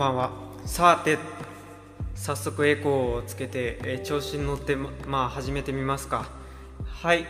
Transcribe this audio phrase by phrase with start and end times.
[0.00, 0.30] ばんは。
[0.64, 1.18] さて
[2.14, 6.24] 早速エコーをつけて、えー調子に乗ってままあ始めてみますか。
[6.86, 7.26] はい。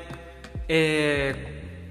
[0.69, 1.89] え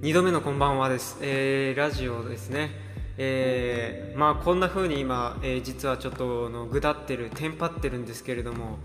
[0.00, 2.70] ー、2度目のこんばんはです、えーラジオですね。
[3.18, 8.78] えーまあこんな風に今、えー実はちょっとのぐだってるテンパってるんですけれども、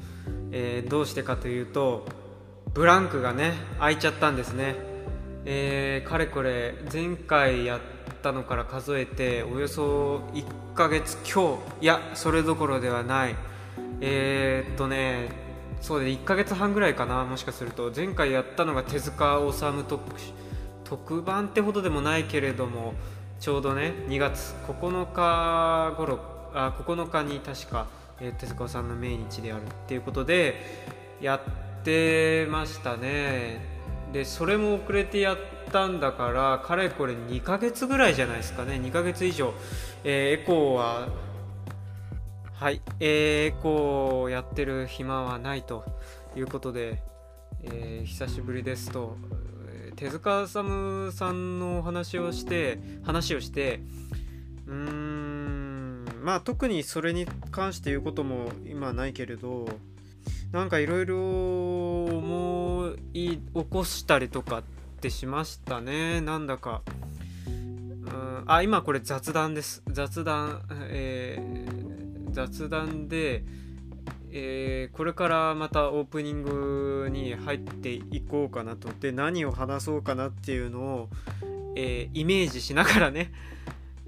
[0.52, 2.06] えーどうしてかというと
[2.74, 4.76] ブランクがね空いちゃったんですね。
[5.50, 7.80] えーかれこれ前回やっ
[8.22, 10.44] たのから数えておよそ1
[10.76, 13.36] ヶ月今日いやそれどころではない。
[14.02, 15.30] えーっとね
[15.80, 20.04] そうで1ヶ月半ぐらいかなもしかすると前回やったのが手塚治虫特
[20.84, 22.94] 特番ってほどでもないけれども
[23.40, 26.20] ちょうどね2月9日頃
[26.54, 27.88] あ9日に確か、
[28.20, 30.56] えー手塚さんの命日であるっていうことで
[31.22, 33.77] やってましたね。
[34.14, 35.38] でそれも遅れてやっ
[35.72, 38.76] たんだからかれこれ2ヶ月ぐらいじゃないですかね。
[38.76, 39.54] 2ヶ月以上、
[40.04, 41.10] えーエコーは
[42.54, 45.84] はい、えーエコーをやってる暇はないと。
[46.36, 47.02] いうことで、
[47.64, 49.18] えー久しぶりですと。
[49.96, 53.82] 手塚治虫さんのお話をして話をして
[54.68, 59.68] うーんまあ特にそれに関して言うことも今ないけれど
[60.52, 61.18] なんかいろいろ
[62.06, 64.64] 思い起こしたりとかっ
[65.02, 66.22] てしましたね。
[66.22, 66.82] なんだか。
[67.48, 69.84] うんあ今これ雑談です。
[69.88, 73.44] 雑談えー雑談で
[74.32, 78.90] えーこれからまたオープニングに入っていこうかなと。
[79.00, 81.10] で何を話そうかなっていうのを、
[81.76, 83.32] えーイメージしながらね、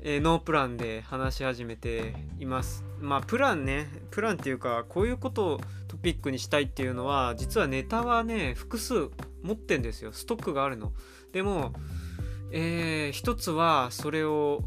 [0.01, 2.83] えーノープランで話し始めています。
[3.01, 3.87] まあプランね。
[4.11, 9.09] プランっていうかこういうことをトピックにしたいっていうのは実はネタはね複数
[9.41, 10.13] 持ってんですよ。
[10.13, 10.93] ストックがあるの。
[11.33, 11.73] でも
[12.51, 14.63] えー一つはそれを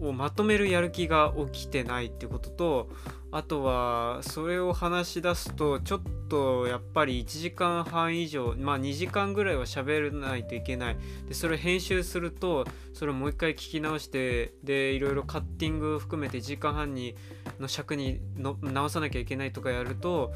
[0.00, 2.90] をまとめるやる気が起きてないってことと
[3.36, 10.96] あとはそれを話し出すとちょっとやっぱり1時間半以上まあ2時間ぐらいは喋らないといけない。
[11.28, 17.14] でそれ編集するとそれをもう一回聞き直してでいろいろカッティング含めて1時間半に
[17.60, 20.32] の尺にの直さなきゃいけないとかやると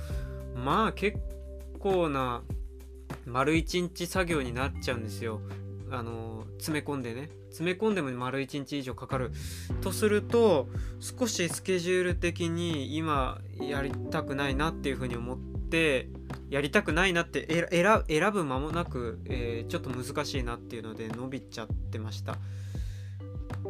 [0.55, 1.19] まあ結
[1.78, 2.43] 構な
[3.25, 5.41] 丸1日作業になっちゃうんですよ。
[5.91, 9.33] あの詰め込んでね詰め込んでも丸1日以上かかる
[9.81, 10.69] とすると
[11.01, 16.09] 少しスケジュール的に今やりたくないなっていうふうに思って
[16.49, 22.37] やりたくないなって選選ぶ間もなく、えーちょっと難しいなっていうので伸びちゃってました。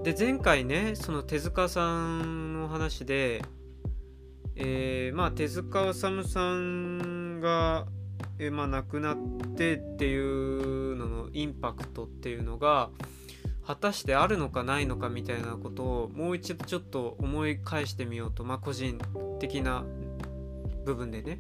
[0.03, 3.43] で前回ねその手塚さんの話で
[4.57, 7.87] えーまあ手塚治虫さんが、
[8.39, 9.17] えまあ、亡くなっ
[9.57, 12.91] てっていうののインパクトっていうのが
[13.67, 18.99] 果たしてあるのかないのかみたいなことをもう一度ちょっと思い返してみようとまあ個人
[19.39, 19.85] 的な
[20.85, 21.39] 部分でね。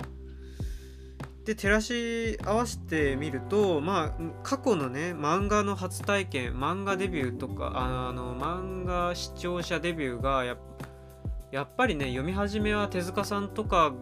[1.44, 10.58] で照らし合わせてみるとまあ過去のね漫画の初体験漫画デビューとかあの漫画視聴者デビューがやっ
[11.50, 13.92] やっぱりね読み始めは手塚さんとか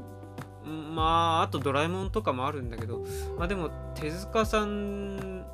[0.69, 1.03] ま
[1.41, 3.05] ああとドラえもんとかもあるんだけど
[3.39, 5.47] まあでも手塚さん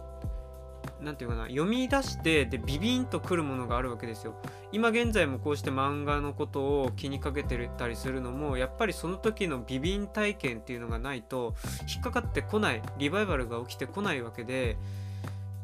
[1.01, 4.35] なんていうかな読み出してでビビンとくるものがあるわけですよ。
[4.73, 11.55] 今現在もこうして漫画のことを気にかけてたりするのもやっぱりその時のビビン体験っていうのがないと
[11.93, 14.77] 引っかかってこないリバイバルが起きてこないわけで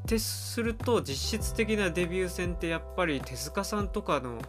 [0.02, 4.40] ってすると実質的なデビュー戦ってやっぱり手塚さんとかの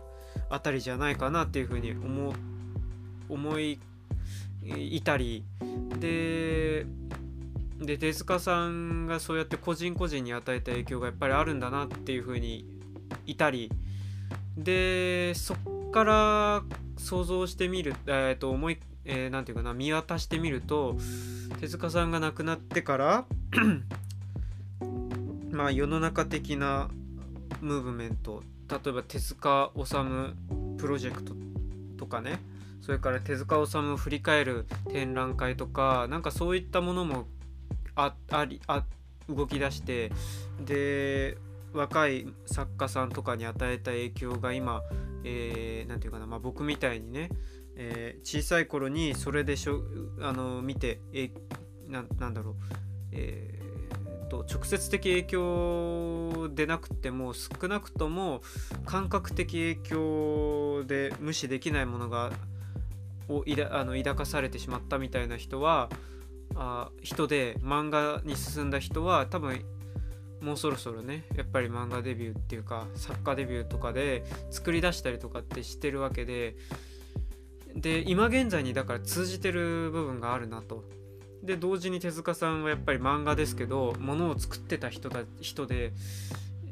[0.49, 2.33] あたりじゃないかなっていうふうに思
[3.29, 3.79] 思い
[4.77, 5.43] いたり
[5.99, 6.85] で
[7.79, 12.65] で手塚さんがそうやって個人個人に与えた影響がやっぱりあるんだなっていうふうに
[13.25, 13.71] いたり
[14.55, 15.57] でそっ
[15.91, 16.63] から
[16.97, 20.95] 想像してみるえっ、と思いえーていうかな見渡してみると
[21.59, 23.25] 手塚さんが亡くなってから
[25.51, 26.89] まあ世の中的な
[27.61, 30.33] ムーブメント例えば手塚治虫
[30.77, 31.33] プロジェクト
[31.97, 32.39] とかね
[32.81, 37.25] それから手塚治虫を振り返る展覧会とかなんかそういったものも
[37.95, 38.83] あありあ
[39.29, 40.11] 動き出して
[40.65, 41.37] で
[41.73, 44.81] 若い作家さんとかに与えた影響が今
[45.23, 47.29] えーていうかな、まあ、僕みたいにね、
[47.75, 49.81] えー小さい頃にそれでしょ
[50.21, 51.31] あの見てえ
[51.87, 52.55] ななんだろう、
[53.11, 53.61] えー
[54.31, 58.41] と直接的影響でなくても少なくとも
[58.85, 62.31] 感覚的影響で無視できないものが
[63.27, 65.89] を抱あの抱かされてしまったみたいな人は
[66.55, 69.63] あ人で漫画に進んだ人は多分
[70.41, 76.55] もうそろそろねやっぱり漫画デビューっていうか作家デビューとかで作り出したりとかってしてるわけで
[77.75, 80.83] で今現在にだから通じてる部分があるなと。
[81.43, 85.91] で同時に手塚さんはやっぱり漫画ですけどものを作ってた人だ人で、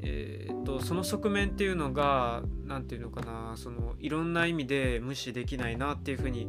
[0.01, 6.47] えーと、その側面っていうのが何て言うのかなそのいろんな意味で無視できないなっていうふうに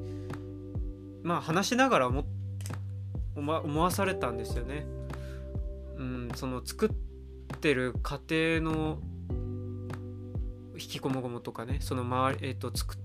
[1.23, 2.25] まあ話しながら思
[3.35, 4.87] 思わされたんですよね。
[5.97, 8.99] うん、その作ってる過程の
[10.75, 12.97] 引きこもごもとかねその周り、えーと作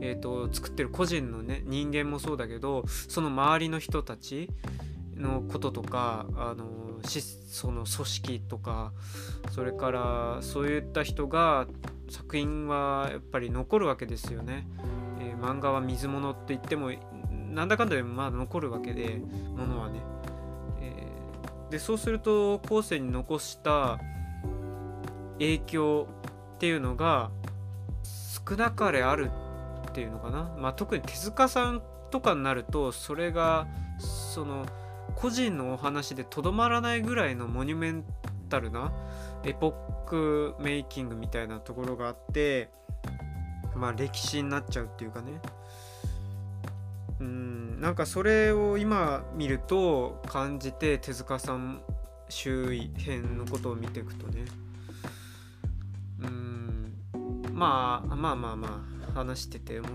[0.00, 4.50] えーと、作ってる個人のね人間もそうだけどその周りの人たち
[5.16, 8.92] のこととかあのその組織とか
[9.50, 11.66] それからそういった人が
[12.08, 14.66] 作品はやっぱり残るわけですよね。
[15.20, 16.90] えー、漫画は水物って言っても
[17.30, 19.20] なんだかんだでもまあ残るわけで
[19.56, 20.00] ものはね。
[20.80, 23.98] えー、でそうすると後世に残した
[25.38, 26.08] 影響
[26.54, 27.30] っていうのが
[28.46, 29.30] 少なかれある
[29.88, 33.66] っていうのかな、まあ、特に手塚さんとかになるとそれが
[33.98, 34.66] その
[35.16, 38.04] 個人のお話でとどまらないぐらいのモニュメン
[38.48, 38.92] タルな
[39.44, 42.70] エポックメイキングみたいなところがあって
[43.74, 45.40] まあ歴史になっちゃうっていうかね。
[47.20, 51.80] うんなんかそれを今見ると感じて手塚さん
[52.28, 54.44] 周囲編のことを見ていくとね。
[56.20, 56.94] うん
[57.52, 59.88] まあまあまあまあ話してても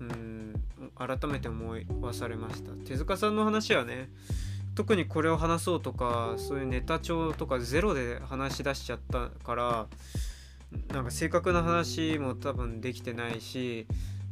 [0.00, 0.54] うん
[0.96, 2.72] 改めて思わされました。
[2.72, 4.08] 手塚さんの話はね
[4.74, 9.86] 特にこれを話そうとかそういうネタ帳とかゼロで話し出しちゃったから
[10.92, 13.86] なんか正確な話も多分できてないし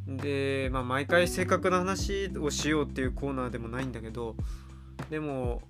[0.07, 4.35] で、まあ、毎回正確な話をしようっていうコーナーでもないんだけど
[5.09, 5.61] でも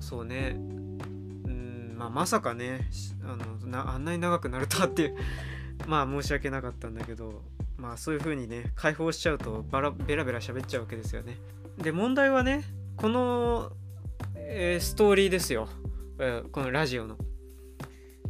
[0.00, 2.88] そうねうんまあまさかね
[3.22, 5.16] あのなあんなに長くなるとはっていう
[5.86, 7.42] まあ申し訳なかったんだけど
[7.80, 11.38] まあそういう風にね解放しちゃうとバラベラベラ喋っちゃうわけですよね。
[11.78, 12.62] で問題はね
[12.96, 13.72] この、
[14.36, 15.68] えー、ストーリーですよ、
[16.18, 17.16] えー、このラジオの。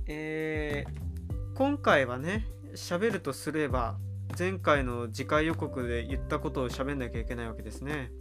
[0.07, 3.97] えー、今回はね喋るとすれば
[4.39, 8.13] 前回の次回予告で言ったことを喋んなきゃいけないわけですね。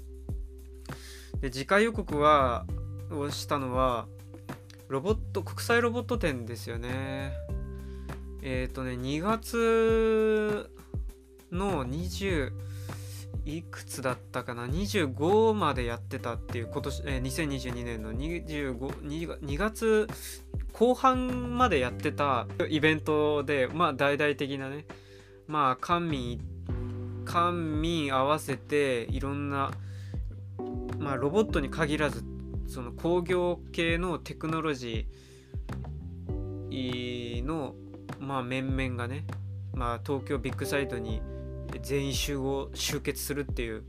[1.41, 2.65] で次回予告は
[3.11, 4.07] をしたのは
[4.87, 7.33] ロボット国際ロボット展ですよね。
[8.41, 10.69] えっ、ー、とね、2月
[11.51, 12.51] の20
[13.45, 18.77] いくつだったかな？25までやってたっていう今年、えー、2022年の25
[19.41, 20.07] 2月
[20.73, 24.85] 後半までやってたイベントでまあ大々的なね
[25.47, 26.39] まあ官民
[27.25, 29.71] 官民合わせていろんな
[30.97, 32.23] まあロボットに限らず
[32.67, 37.75] その工業系のテクノロジーの
[38.19, 39.25] まあ面々がね、
[39.73, 41.21] まあ、東京ビッグサイトに
[41.81, 43.83] 全員集合集結するっていう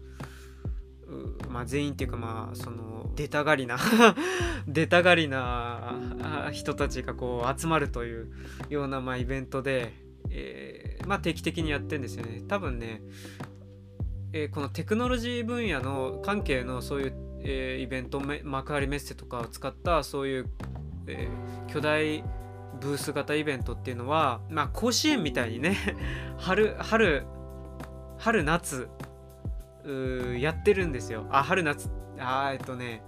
[1.49, 3.77] まあ、全員っていうかまあその出たがりな
[4.67, 8.31] 出たがりな人たちがこう集まるという
[8.69, 9.93] ようなまあイベントで、
[10.31, 12.43] えー、まあ定期的にやってんですよね。
[12.47, 13.03] 多分ね、
[14.33, 20.47] えー、このテクノロジー分野の関係のそういう、えー、イベント幕張メッセとかを使ったそういう、
[21.07, 21.29] え
[21.67, 22.23] 巨大
[22.81, 25.77] ブース型イベントっていうのはまあ甲子園みたいにね
[26.39, 27.27] 春春
[28.21, 28.89] 春夏
[30.39, 31.27] やってるんですよ。
[31.31, 33.03] あ春夏あえっとね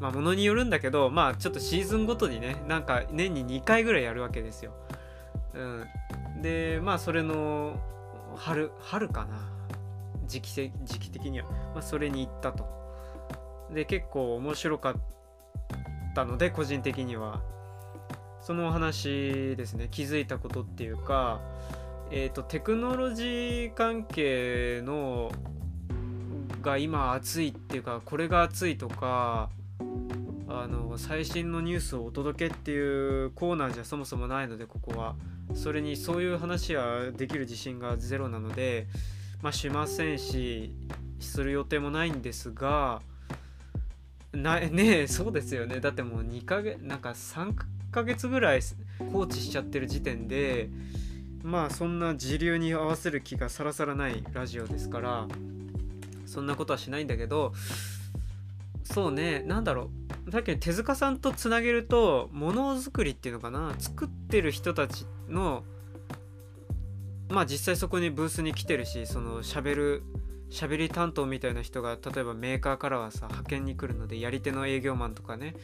[0.00, 4.72] まあものによるんだけどまあちょっとシーズンごとにねなんか年に2回ぐらいやるわけですよ、
[5.54, 5.58] う
[6.38, 7.80] ん、でまあそれの
[8.36, 9.50] 春春かな。
[10.26, 12.64] 時期時期的には、まあ、それに行ったと。
[13.74, 14.94] で結構面白かっ
[16.14, 17.42] たので個人的には。
[18.40, 19.88] そのお話ですね。
[19.90, 21.40] 気づいたことっていうか、
[22.12, 25.30] えーと、テクノロジー関係の
[26.60, 29.48] が今熱いっていうかこれが熱いとか
[30.48, 35.14] あの最新のニュースをお届けっていうコーナーじゃそもそもないのでここは。
[35.54, 38.86] それにそういう話はできる自信がゼロなので
[39.42, 40.72] まあしませんし
[41.18, 43.02] する予定もないんですが
[44.32, 45.80] なねそうですよね。
[45.80, 48.60] だってもう2ヶ月なんか3ヶヶ月ぐらい
[49.12, 50.68] 放置しちゃってる時点で
[51.42, 55.26] まあそんな時流に合わせる気がさらさらないラジオですから
[56.26, 57.52] そんなことはしないんだけど
[58.84, 59.90] そうね何だろ
[60.26, 60.32] う。
[60.32, 63.74] さっき手塚さんとつなげるとものづくりっていうのかな。
[63.78, 65.64] 作ってる人たちの
[67.28, 70.02] まあ実際そこにブースに来てるしそのしゃべる
[70.50, 75.54] 喋り担当みたいな人が例えばメーカーからはさ派遣に来るのでやり手の営業マンとかね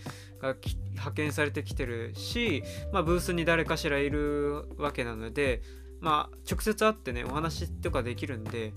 [0.40, 0.54] が
[0.92, 2.62] 派遣されてきてるし、
[2.92, 5.62] まあ、ブースに誰かしらいるわけなので、
[6.00, 8.72] まあ、直接会ってねお話とかできるんで、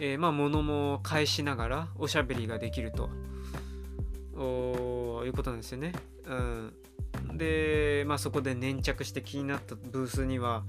[0.00, 3.08] えー、まあ物も返しながらおしゃべりができると。
[4.36, 5.92] いうことなんですよね。
[6.26, 6.34] う
[7.32, 10.64] ん、で、まあ、そこで粘着して気になったブースには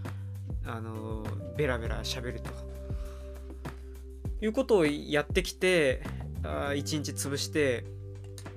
[0.65, 1.25] あの
[1.57, 2.74] ベラベラ喋ると。
[4.41, 6.01] いうことをやってきて
[6.43, 7.85] あ1日潰して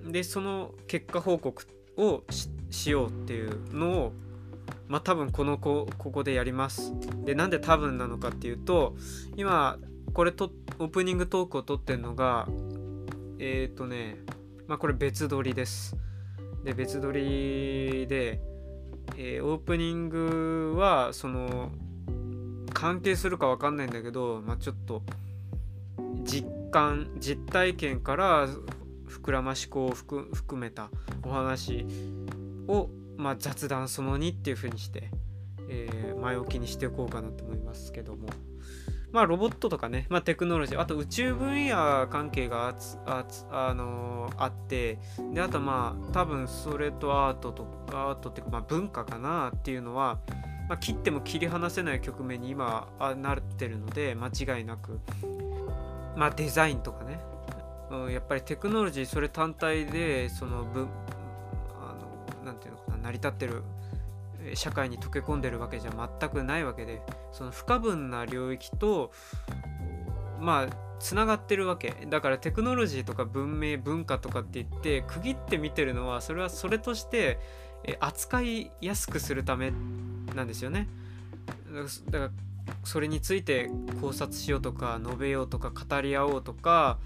[0.07, 1.67] でその結果報告
[1.97, 2.23] を
[2.71, 4.13] しようっていうのを
[4.87, 6.93] まあ多分この子ここでやります。
[7.25, 8.95] でなんで多分なのかっていうと
[9.37, 9.79] 今
[10.13, 12.49] これとオープニングトークを撮ってるのが
[13.39, 14.17] えっ、ー、とね
[14.67, 15.97] まあこれ別撮りです。
[16.65, 18.41] で別撮りで、
[19.17, 21.71] えー、オープニングはその
[22.73, 25.03] 関係するか分かんないんだけど、まあ、ちょっと
[26.29, 28.47] 実感実体験から
[29.09, 30.91] 膨らまし子を含めた
[31.25, 31.87] お話
[32.69, 35.11] を、まあ、雑談その2っていう風にして、
[35.71, 38.29] えー、前置きにしておこうかなと思いますけども。
[39.11, 44.99] まあ、ロボットとかね、まあ、テクノロジー、あと宇宙分野関係があつあつ、あのー、あって、
[45.33, 50.21] で、あとまあ、多分それとアートとか、アートっていうか、まあ、文化かなっていうのは、
[50.69, 55.01] まあ、切っても切り離せない局面に今あなってるので間違いなく
[56.19, 57.21] まあデザインとかね、
[57.91, 60.89] うん、やっぱりテクノロジーそれ単体でその分
[61.81, 61.95] あ
[62.43, 63.63] のなんていうのかな成り立ってる
[64.55, 69.13] 社会に溶け込んでるわけじゃ全くないわけでその不可分な領域と
[70.41, 77.39] まあつながってるわけだからテクノロジーとか文明文化とかって言って区切って見てるのはそれはそれとして
[78.01, 79.73] 扱いやすくするため
[80.35, 80.89] なんですよね。
[82.11, 82.31] だから
[82.85, 83.71] それについて
[84.01, 86.99] 考察しようとか述べようとか語り合おうとか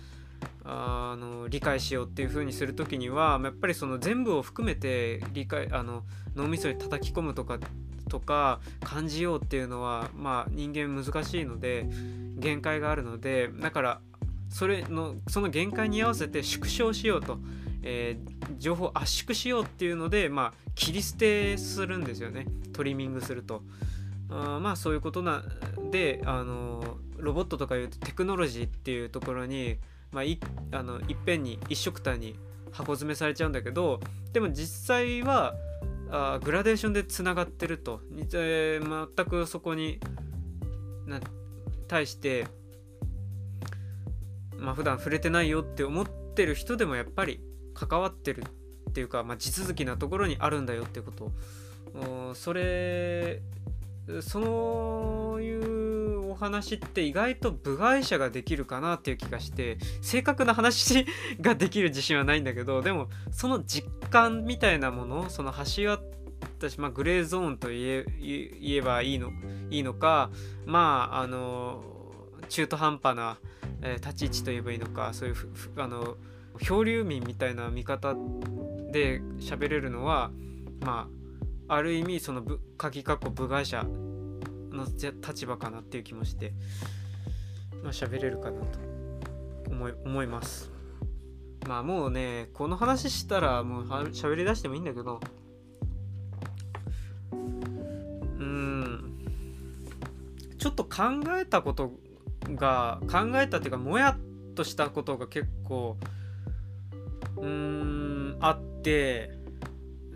[0.64, 6.04] あの理解しようっていう風にする時にはやっぱりその全部を含めて理解あの
[6.34, 7.58] 脳みそに叩き込むとか
[8.08, 11.86] とか感じようっていうのはまあ人間難しいので
[12.36, 14.00] 限界があるのでだから
[14.50, 17.38] それのその限界に合わせて縮小しようと、
[17.82, 23.62] えー、情報圧縮しようっていうのでまあ切り捨てするんですよねトリミングすると。
[24.34, 25.42] あまあそういうことな
[25.90, 29.76] であのロボットとかいうとテクノロジーっていうところに、
[30.10, 30.40] まあ、い
[30.72, 32.38] あのいっぺんに一色単に
[32.72, 34.00] 箱詰めされちゃうんだけど
[34.32, 35.54] でも実際は
[36.10, 38.00] あグラデーションでつながってると、
[38.34, 40.00] えー、全くそこに
[41.06, 41.20] な
[41.86, 42.46] 対して
[44.56, 47.40] まあ普段触れてないよって思ってる人でもやっぱり
[47.74, 48.44] 関わってる
[48.88, 51.32] っていうか、まあ、地続きなところにあるんだよってこと。
[52.34, 53.42] それ
[54.20, 61.06] そういうお話って意外と部外者ができるかなっていう気がして正確な話
[61.40, 68.04] ができる自信はないんだけどでもその実感みたいなものその橋渡し、まあ、グレーゾーンと言
[68.76, 69.30] えばいいの
[69.70, 70.30] いいのか
[70.66, 71.84] まああの
[72.48, 73.38] 中途半端な、
[73.82, 75.36] え、立ち位置と言えばいいのかそういう
[75.76, 76.16] あの
[76.60, 78.14] 漂流民みたいな見方
[78.90, 80.30] で喋れるのは
[80.80, 81.21] まあ
[81.74, 82.42] ある意味その
[82.76, 83.84] 鍵括弧部外者
[84.70, 86.52] の立場かなっていう気もして
[87.82, 88.78] まあ喋れるかなと
[89.70, 90.70] 思い思います。
[91.66, 95.20] まあもうねこの話したらもう喋りだしてもいいんだけど
[97.32, 97.36] う
[98.44, 99.24] ん
[100.58, 101.02] ちょっと考
[101.40, 101.92] えたこと
[102.48, 105.96] が考えたっていうかもやっとしたことが結構
[107.36, 109.30] うんあって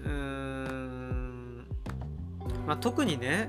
[0.04, 0.35] うん
[2.66, 3.48] まあ特にね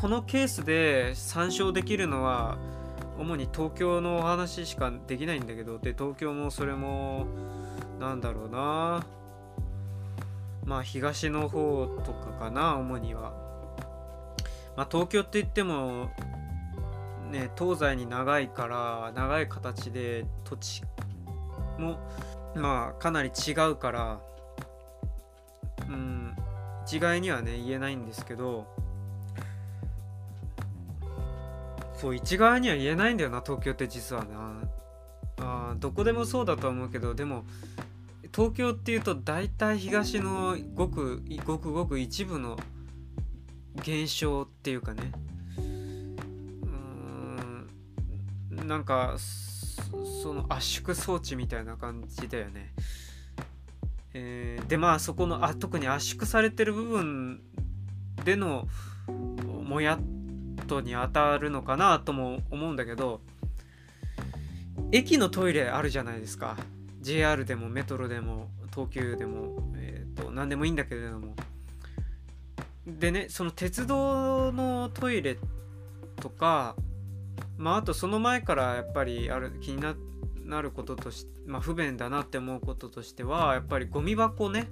[0.00, 2.58] このケースで参照できるのは
[3.18, 7.26] 主に東京のお話しかできないんだけどで東京もそれも
[7.98, 9.04] なんだろうな。
[10.64, 13.32] まあ東の方とかかな主には。
[14.76, 16.10] まあ東京って言っても
[17.30, 20.82] ね東西に長いから長い形で土地
[21.78, 21.98] も
[22.54, 24.20] まあかなり違うから
[25.88, 26.27] うん
[26.88, 28.66] 一概にはね言えないんですけど
[32.00, 34.62] そう一概には言えないんだよな東京って実はな
[35.40, 37.44] あどこでもそうだと思うけどでも
[38.34, 42.58] 東京っていうと大体東のごくごくごく一部の
[43.80, 45.12] 現象っていうかね
[45.58, 46.16] うん
[48.66, 49.16] なんか
[50.22, 52.72] その圧縮装置みたいな感じだよね。
[54.20, 57.40] えー、でまあそこのあ特に圧縮されてる部分
[58.24, 58.66] での
[59.64, 59.98] もや
[60.62, 63.20] っとに当たるのかなとも思うんだけど
[64.90, 66.56] 駅のトイレあるじゃないですか。
[67.00, 71.34] JR でもメトロでも東急でも、えーと、何でもいいんだけれども。
[72.86, 75.36] でねその鉄道のトイレ
[76.16, 76.74] とか
[77.56, 80.07] まああとその前からやっぱりある気になって
[80.48, 84.68] なることとして、まあ、不便だなって思うこととしてはやっぱりゴミ箱ね。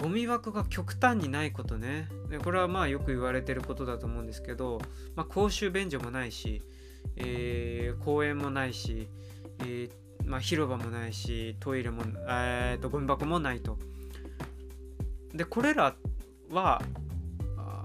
[0.00, 2.08] ゴミ箱が極端にないことね。
[2.30, 4.80] でこれはまあよく言われてることだと思うんですけど、
[5.14, 6.62] まあ、公衆便所もないし、
[7.16, 9.08] えー、公園もないし、
[9.58, 9.90] えー、
[10.24, 13.76] まあ、広場もないしトイレも、えーと、ゴミ箱もないと。
[15.34, 15.94] でこれら
[16.50, 16.80] は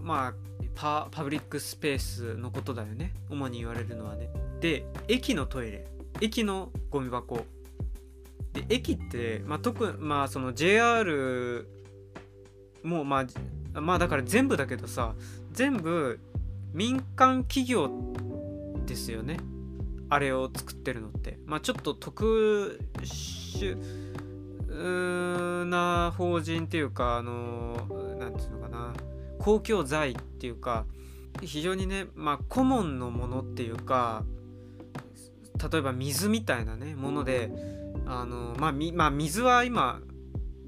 [0.01, 0.33] まあ
[0.75, 3.13] パパブリックスペースのことだよね。
[3.29, 4.29] 主に言われるのはね。
[4.61, 5.94] で駅のトイレ。
[6.21, 7.45] 駅のゴミ箱。
[8.53, 11.67] で駅って、まあ、特まあその JR
[12.83, 13.25] もうま
[13.73, 15.13] あまあだから全部だけどさ
[15.51, 16.19] 全部
[16.73, 17.89] 民間企業
[18.85, 19.37] ですよね。
[20.09, 21.37] あれを作ってるのって。
[21.45, 23.75] まあちょっと特殊
[25.65, 27.75] な法人っていうかあの
[28.19, 28.93] 何て言うのかな。
[29.39, 30.85] 公共財っていうか
[31.41, 34.23] 非常にねまあ顧問のものっていうか
[35.71, 37.51] 例えば水みたいなねもので
[38.05, 40.01] あのまあ、まあ、水は今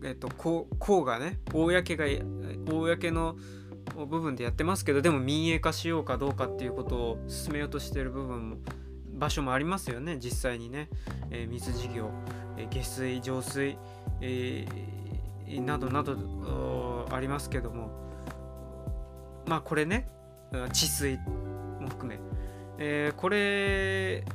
[0.03, 3.35] えっと、こうがね公が公の
[3.95, 8.57] 部分でやってますけどでも民営化しようかどうかっていうことを進めようとしてる部分も
[9.13, 10.89] 場所もありますよね実際にね、
[11.31, 12.11] えー、水事業、
[12.57, 13.77] えー、下水浄水、
[14.21, 18.07] えー、などなどありますけども。
[19.47, 20.09] まあこれね
[20.73, 21.17] 治水
[21.79, 22.19] も含め、
[22.77, 24.25] えこれ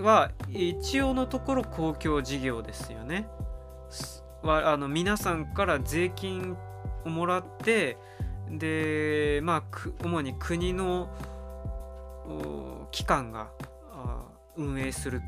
[0.00, 3.28] は一応のところ公共事業ですよね。
[4.42, 6.56] はあの皆さんから税金
[7.04, 7.98] をもらって
[8.50, 9.62] でまあ
[10.02, 11.10] 主に国の
[12.90, 13.50] 機関が
[14.56, 15.22] 運営する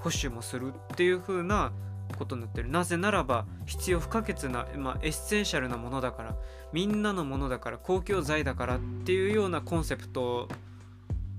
[0.00, 1.72] 保守もするっていう風な
[2.18, 6.34] ことになってるなぜならば必要不可欠な、まあ、エッセンシャルなものだから
[6.72, 10.48] みんなのものだから公共財だからっていうようなコンセプト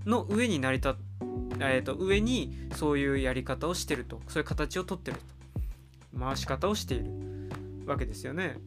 [0.06, 0.94] の上に成り立っ
[1.70, 4.22] えーと上にそういうやり方をしてると。
[4.28, 6.20] そういう形をとってると。
[6.20, 7.06] 回し方をしている
[7.86, 8.58] わけですよね。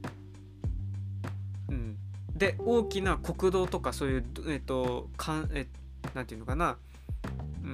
[1.69, 1.97] うん、
[2.35, 5.67] で大きな国道とかそういうえっ、とかえ
[6.15, 6.77] なんていうのかな。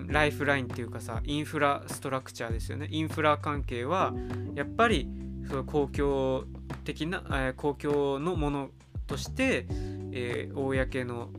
[0.07, 2.87] ライフラインっていうかさインフラストラクチャーですよね。
[2.91, 4.15] インフラ関係は
[4.55, 5.09] やっぱり
[5.49, 6.45] その公共
[6.85, 8.71] 的な、えー、公共のもの
[9.09, 9.67] として、
[10.13, 11.31] えー、公の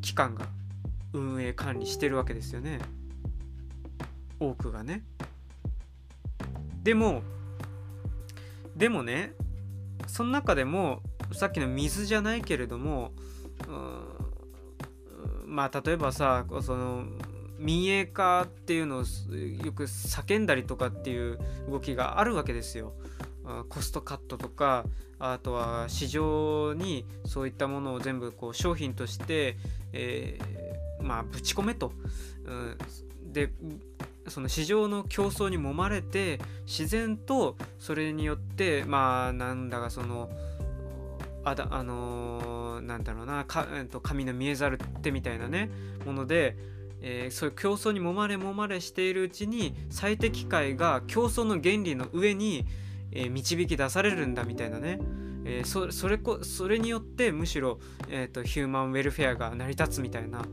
[0.00, 0.46] 機関が
[1.12, 2.80] 運営管理してるわけですよね
[4.38, 5.04] 多くがね。
[6.82, 7.22] でも
[8.74, 9.34] でもね
[10.06, 13.12] その中でもさっきの水じゃないけれども
[15.44, 17.04] まあ例えばさその
[17.58, 19.04] 民営化っていうのをよ
[19.72, 22.94] く叫んだりとかっていう動きがあるわけですよ。
[23.68, 24.84] コストカットとか
[25.18, 29.56] あとは市場にそういったものを全部こう商品として、
[29.92, 30.44] えー、
[31.02, 31.92] まあぶち込めと。
[32.44, 32.78] うん、
[33.32, 33.50] で
[34.28, 40.30] その市場の競争に揉まれて自然とそれによってまあなんだかその
[41.44, 45.70] あだあのー、なんだろうなか、えっと、神の見えざる手みたいなね
[46.04, 46.56] もので、
[47.00, 52.66] えー、そういう競争に揉まれ揉まれしているうちに最適解が競争の原理の上に、
[53.12, 55.00] えー、導き出されるんだみたいなね、
[55.46, 57.78] えー、そそれこそれによってむしろ、
[58.10, 60.44] えーとヒューマンウェルフェアが成り立つみたいな。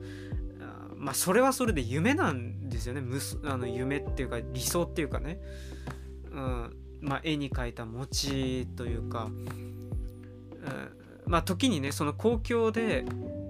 [0.97, 3.01] まあそれはそれで夢なんですよね。
[3.45, 5.39] あの夢っていうか理想っていうかね、
[6.31, 6.77] うん。
[7.01, 9.89] まあ、絵に描いた餅というか、うん、
[11.25, 13.05] まあ時にねその公共で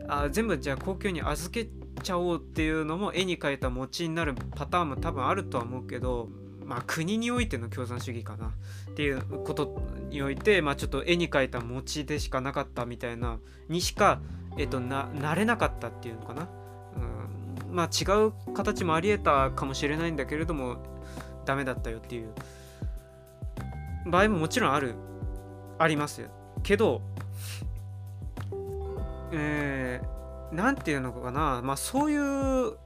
[0.07, 1.69] あ全部じゃあ公共に預け
[2.03, 6.29] ちゃおうっていうのも絵に描いた餅になるパターンも多分あるとは思うけど
[6.63, 8.47] まあ国においての共産主義かな
[8.91, 14.21] っていうことにおいてまあちょっと絵に描いた餅でしかなかったみたいなにしか
[14.57, 16.49] えっとななれなかったっていうのかな。
[17.69, 20.77] まあ違う形もありえたかもしれないんだけれども
[21.45, 22.29] ダメだったよっていう。
[24.05, 24.95] 場合ももちろんある
[25.77, 26.29] ありますよ。
[26.63, 27.01] けど
[29.31, 31.61] えー、なんていうのかな。
[31.61, 32.77] まあそういう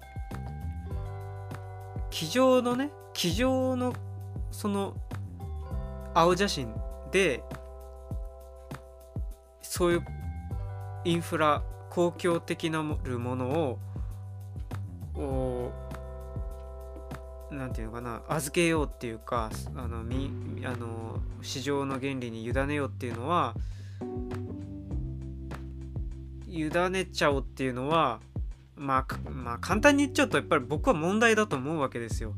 [2.09, 3.93] 机上のね机上の
[4.51, 4.95] その
[6.13, 6.73] 青写真
[7.11, 7.43] で
[9.61, 10.05] そういう
[11.05, 13.79] インフラ公共的なるものを
[15.15, 15.71] を
[17.51, 20.31] なんていうのかな預けようっていうかあのみ
[20.63, 23.55] あの市場の原理に委ねようっていうのは
[26.47, 28.19] 委ねちゃおうっていうのは
[28.81, 32.33] まあ、まあ簡単に言っちゃうとやっぱり僕は問題だと思うわけですよ。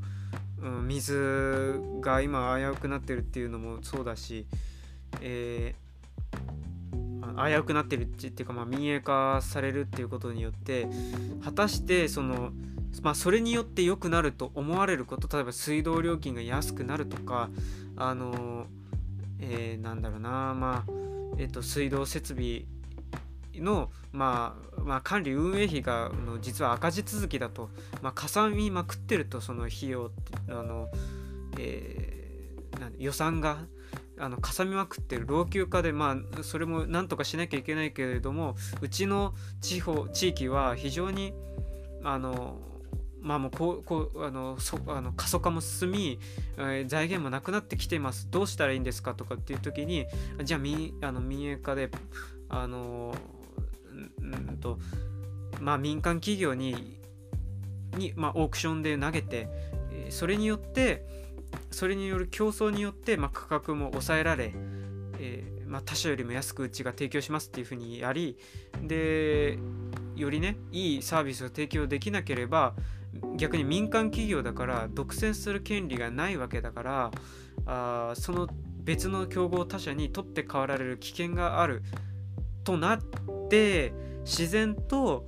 [0.62, 4.46] うん、水が今危うくなってるっていうのもそうだし、
[5.22, 6.38] えー、
[7.38, 10.88] 危うくなってるっていうか、まあ、民営化されるっていうことによって
[11.44, 12.52] 果たしてその、
[13.02, 17.50] まあ、それによって良くなると思われること例えば水道料金が安くなるとか
[17.96, 18.68] あの、
[19.40, 20.92] えー、なんだろうなまあ、
[21.38, 22.66] えーと水道設備
[23.62, 27.70] の、まあ、まあ、管理運営費がの実は赤字続きだと、
[28.02, 30.12] まあ、かさみまくってるとその費用
[30.50, 30.90] あの、
[31.60, 33.58] えー、予算が
[34.20, 41.34] あのかさみまくってる老朽化でまあそれもなんとかしなきゃいけないけれどもうちの地方地域は非常に
[42.04, 42.60] あの
[43.20, 46.20] まあもうこうこうあのそあの過疎化も進み、
[46.58, 48.30] えー、財源もなくなってきています。
[48.30, 50.06] どうしたらいいんですかとかっていう時に
[50.44, 51.90] じゃあ民あの民営化で
[52.50, 53.16] あの
[54.22, 54.78] うんと
[55.62, 57.00] まあ、民間企業に
[57.98, 59.48] に、まあ、オークションで投げて、
[59.92, 61.23] えそれによって
[61.72, 64.54] それによる競争によって、まあ、価格も抑えられ、
[65.20, 68.38] えー、まあ、他社よりも安くうちが提供しますっていうふうにやり
[68.82, 69.58] で
[70.16, 72.74] よりねいいサービスを提供できなければ
[73.38, 77.12] 逆に民間企業だから独占する権利がないわけだから
[77.66, 78.48] あその
[78.84, 81.84] 別の競合他社に取って代わられる危険がある
[82.64, 83.00] となっ
[83.50, 83.94] て
[84.26, 85.26] 自然と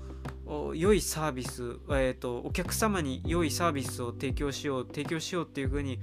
[0.75, 5.99] 良いサービス、えーと、お客様に良いサービスを提供しよう提供しようっていう風に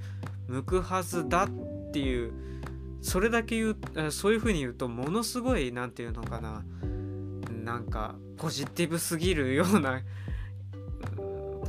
[0.47, 1.49] 向くはずだっ
[1.91, 2.33] ていう
[3.01, 6.63] それだけ言うそういう風に言うとものすごい何て言うのかな
[7.63, 10.01] なんかポジティブすぎるような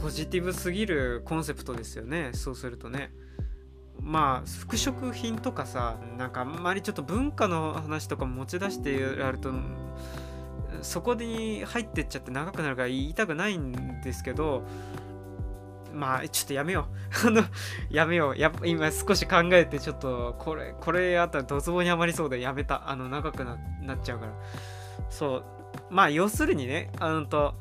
[0.02, 3.12] ポジティブすぎるコンセプトですよねそうするとね。
[4.00, 9.50] まあ服飾品とかさなんかあんまりちょっと文化の話とか持ち出してやると
[10.84, 14.62] そこに入ってっちゃって長くなるから言いたくないんですけど
[15.92, 16.88] まあちょっとやめよ
[17.24, 17.26] う。
[17.28, 17.42] あの
[17.88, 18.36] やめよう。
[18.36, 22.90] や今少し考えてちょっとこれこれあったらドツボにはまりそうでやめた。
[22.90, 23.58] あの長くなっ
[24.02, 24.32] ちゃうから。
[25.08, 25.44] そう。
[25.90, 27.54] まあ要するにねあのと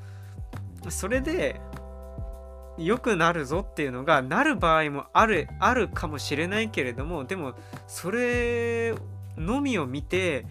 [0.89, 1.62] それで
[2.77, 7.53] 良くなるぞっていうのがなる場合もあるあるかもしれないけれどもでも
[7.88, 8.95] それ
[9.38, 10.45] のみを見て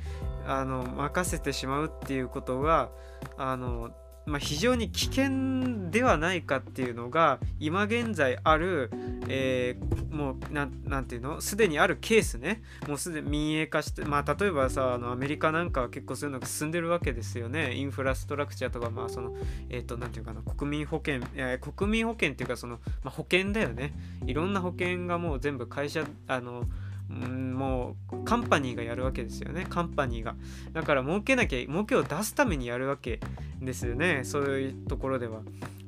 [0.46, 2.90] あの任せてしまうっていうことが
[3.36, 3.90] あの
[4.24, 8.90] まあ、非常に危険ではないかっていうのが今現在ある、
[9.28, 11.40] えー、もうななんていうの？
[11.40, 12.62] すでにあるケースね。
[12.86, 17.74] もうすでに民営化してまあ例えばさあのアメリカなんかは結構そういうのが進んでるわけですよね。
[17.74, 19.34] インフラストラクチャーとかまあその
[19.70, 23.92] えっ、ー、となんていうかな国民保険、え、国民保険っていうかその、まあ、保険だよね。
[24.24, 26.64] いろんな保険がもう全部会社あの
[27.12, 29.66] うんもうカンパニーがやるわけですよね。
[29.68, 30.34] カンパニーが。
[30.72, 33.20] だから儲けなきゃ儲けを出すためにやるわけ
[33.60, 34.22] ですよね。
[34.24, 35.42] そういうところでは。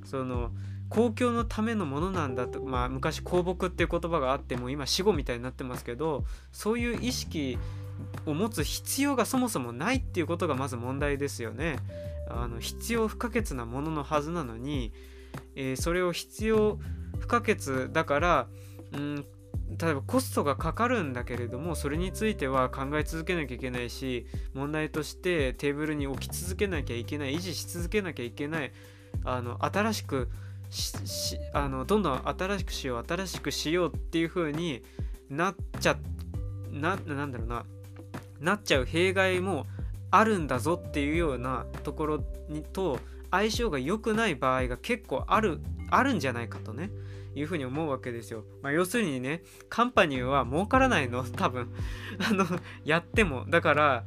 [0.04, 0.50] その
[0.90, 7.58] 公共のためのものなんだとまあ昔公木っていう言葉があっても今死後みたいになってますけどそういう意識
[8.26, 11.78] を持つ必要がそもそもないっていうことがまず問題ですよね。
[12.28, 14.92] あの必要不可欠なもののはずなのに、
[15.56, 16.78] えー、それを必要
[17.18, 18.46] 不可欠だから、
[18.92, 19.26] うん、
[19.68, 28.72] 例えばコストがかかるんだけれどもそれについては考え続けなきゃいけないし問題としてテーブルに置き続けなきゃいけない維持し続けなきゃいけない
[29.24, 30.28] あの新しく
[31.52, 34.82] あのどんどん新しくしよう新しくしようっていう風に
[35.30, 35.96] なっちゃ
[36.70, 37.64] ななんだろうな。
[38.40, 39.66] なっちゃう弊害も
[40.10, 42.98] あるんだぞっていうようなところにと
[43.30, 46.90] 相性が良くない場合が結構あるあるんじゃないかとね。
[47.34, 48.44] いうふうに思うわけですよ。
[48.62, 51.68] まあ、要するにね、カンパニーは儲からないの、 多分。
[52.18, 52.46] あの、
[52.84, 53.44] やっても。
[53.48, 54.04] だから、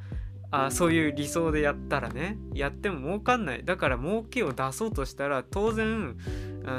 [0.49, 6.15] あそういう理想でやったらねやっても儲かんないだから儲けを出そうとしたら当然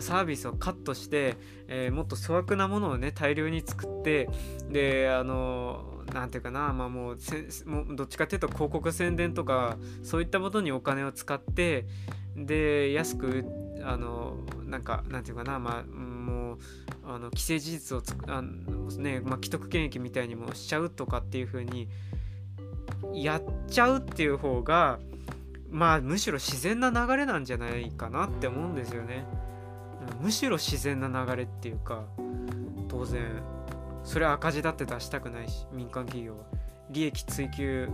[0.00, 4.30] サービスをカットして、えー、もっと粗悪なものをね大量に作って
[4.70, 7.16] であの何て言うかなまあもう
[7.66, 11.86] もどっちかっていうと広告宣伝とかそういったものにお金を使って
[12.36, 13.44] で安く
[13.84, 15.84] あのなんかなんていうかなまあ
[16.28, 16.58] もう
[17.04, 21.88] あの既成事実をつあの、ねまあ、既得権益みたいにもしちゃうとかっていう風に
[23.12, 24.98] やっちゃうっていう方が
[25.70, 29.24] まあむしろ自然な流れなんじゃないかなって思うんですよね。
[30.20, 32.04] むしろ自然な流れっていうか
[32.88, 33.42] 当然
[34.04, 36.44] それ赤字だって出したくないし民間企業は。
[36.90, 37.88] 利益追求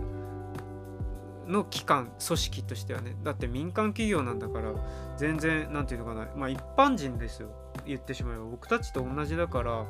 [1.47, 3.15] の機関組織としてはね。
[3.23, 4.73] だって民間企業なんだから
[5.17, 6.31] 全然何て言うのかな。
[6.35, 7.49] まあ一般人ですよ。
[7.85, 9.85] 言ってしまえば僕たちと同じだから、うん、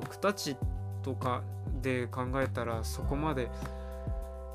[0.00, 0.56] 僕たち
[1.02, 1.42] とか
[1.80, 3.50] で考えたらそこまで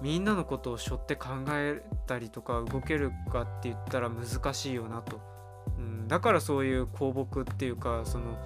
[0.02, 5.20] みんなのことを背負って考えたりとか動けるかって言ったら難しいよなと、
[5.78, 8.38] うん、だからそういう公僕っていうかその、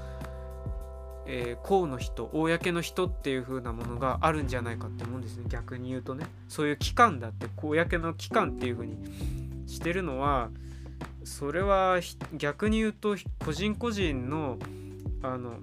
[1.28, 5.44] えー、公の人公の人っていう風なものがあるんじゃないかって思うんですね。
[5.50, 6.26] 逆に言うとね。
[6.48, 8.98] そういう機関だって公の機関っていう風に
[9.68, 10.50] してるのは
[11.23, 11.99] それは
[12.34, 14.57] 逆に言うと個人個人の
[15.21, 15.57] あの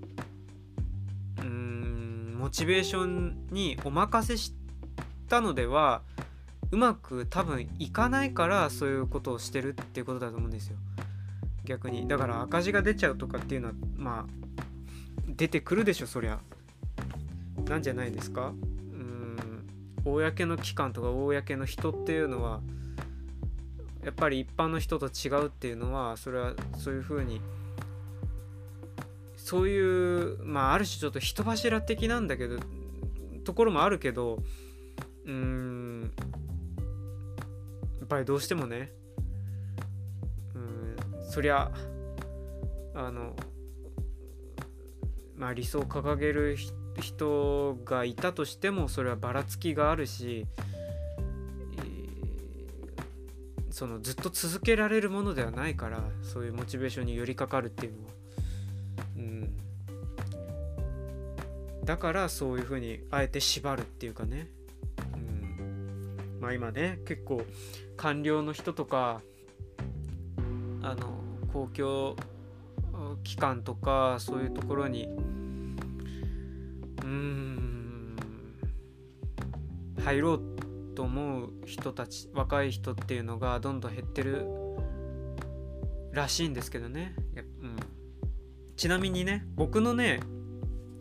[1.40, 4.54] うんモチベーションにお任せし
[5.28, 6.02] たのでは
[6.70, 10.76] うまく多分いかないからそういうことをしてるっていうことだと思うんですよ。
[11.64, 14.48] 逆にだから赤字が出ちゃうとかっていうのはまあ
[15.26, 16.38] 出てくるでしょそりゃ。
[17.68, 18.48] なんじゃないですか。
[18.48, 19.36] うん。
[20.04, 22.60] 公の機関とか公の人っていうのは
[24.04, 27.40] やっぱり一般の人と違うっていうのはそれはそういうふうに
[29.36, 32.58] そういうまあある種ちょっと人柱的なんだけど
[33.44, 34.42] ところもあるけど
[35.24, 36.12] うん
[37.98, 38.92] やっぱりどうしてもね
[40.54, 40.96] うん
[41.30, 41.70] そりゃ
[42.94, 43.34] あの
[45.36, 46.56] まあ理想を掲げる
[47.00, 50.46] 人がいたとしてもそれはばらつきがあるし
[53.78, 58.12] そのずっと続けられるものではないからそういうモチベーションに寄りかかるっていうのは。
[59.16, 59.56] うん、
[61.84, 64.48] だからそういうふうにあえて縛るっていうかね、
[65.14, 67.44] うん、まあ今ね結構
[67.96, 69.20] 官僚の人とか
[70.82, 71.20] あの
[71.52, 72.16] 公共
[73.22, 75.04] 機関とかそういうところに
[77.04, 78.16] うん
[80.02, 80.57] 入ろうって
[80.98, 84.48] と思う人たち若い人っていうのがどんどん減ってる
[86.10, 87.14] らしいんですけどね、
[87.62, 87.76] うん、
[88.76, 90.18] ちなみにね僕のね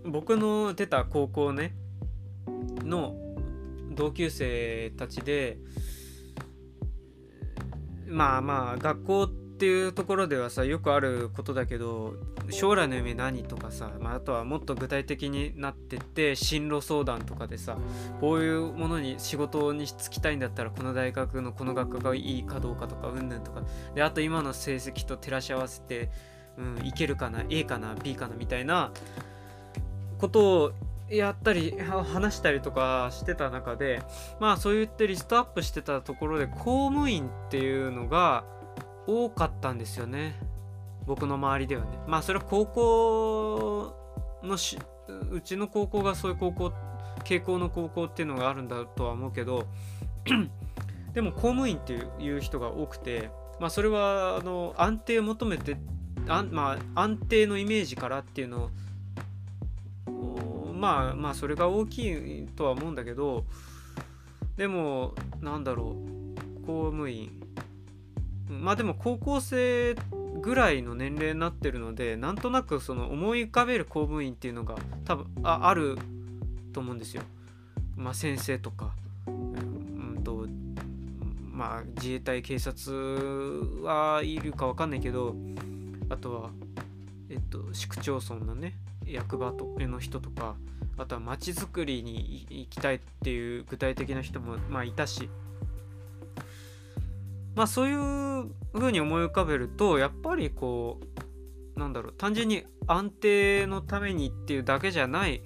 [0.05, 1.73] 僕の出た高校ね
[2.83, 3.15] の
[3.89, 5.57] 同級生たちで
[8.05, 12.13] まあまあ学校ってっていうところではさよくあることだけど
[12.51, 17.75] 将来の夢何とかさ、まあ、あとはもっと具体的になってって進路相談とかでさ
[18.21, 23.63] こういうものに仕事に就きたいんだったらこの大学のこの学科がいいかどうかとかうんぬんとか。
[23.95, 26.11] であと今の成績と照らし合わせて、
[26.59, 28.91] うん、いけるかな A かな B かなみたいな
[30.19, 30.71] ことを
[31.09, 34.03] やったり話したりとかしてた中で
[34.39, 38.43] まあそう言ってリストアップしてたところで公務員っていうのが
[39.07, 40.39] 多かったんですよね。
[41.05, 41.99] 僕の周りではね。
[42.07, 43.95] まあそれは高校
[44.43, 44.77] のし
[45.31, 46.73] うちの高校がそういう高校
[47.23, 49.65] 傾向の高校っていうのがあるんだとは思うけど
[51.13, 55.77] でも公務員っていう人が多くてまあそれはあの安定を求めて
[56.27, 58.69] あまあ安定のイメージからっていうの
[60.73, 63.45] まあまあそれが大きいとは思うんだけど
[64.57, 66.17] でもなんだろう。
[66.67, 67.36] 公務員
[68.49, 69.95] まあでも高校生
[70.41, 75.97] ぐらいの年齢になってるのでなんとなくその思い浮かべる公務員っていうのが多分あある
[76.73, 77.23] と思うんですよ。
[77.95, 78.91] まあ、先生とか、
[79.25, 80.45] うんと
[81.51, 85.35] まあ、自衛隊警察はいるか分かんないけど
[86.09, 86.49] あとは、
[87.29, 90.55] えっと、市区町村のね役場との人とか
[90.97, 95.29] あとは町づくりに行きたいっていう具体的な人も、まあ、いたし
[97.57, 100.99] まあそういう風に思い浮かべるとやっぱりこ
[101.75, 105.41] うなんだろう単純に安定のためにっていうだけじゃない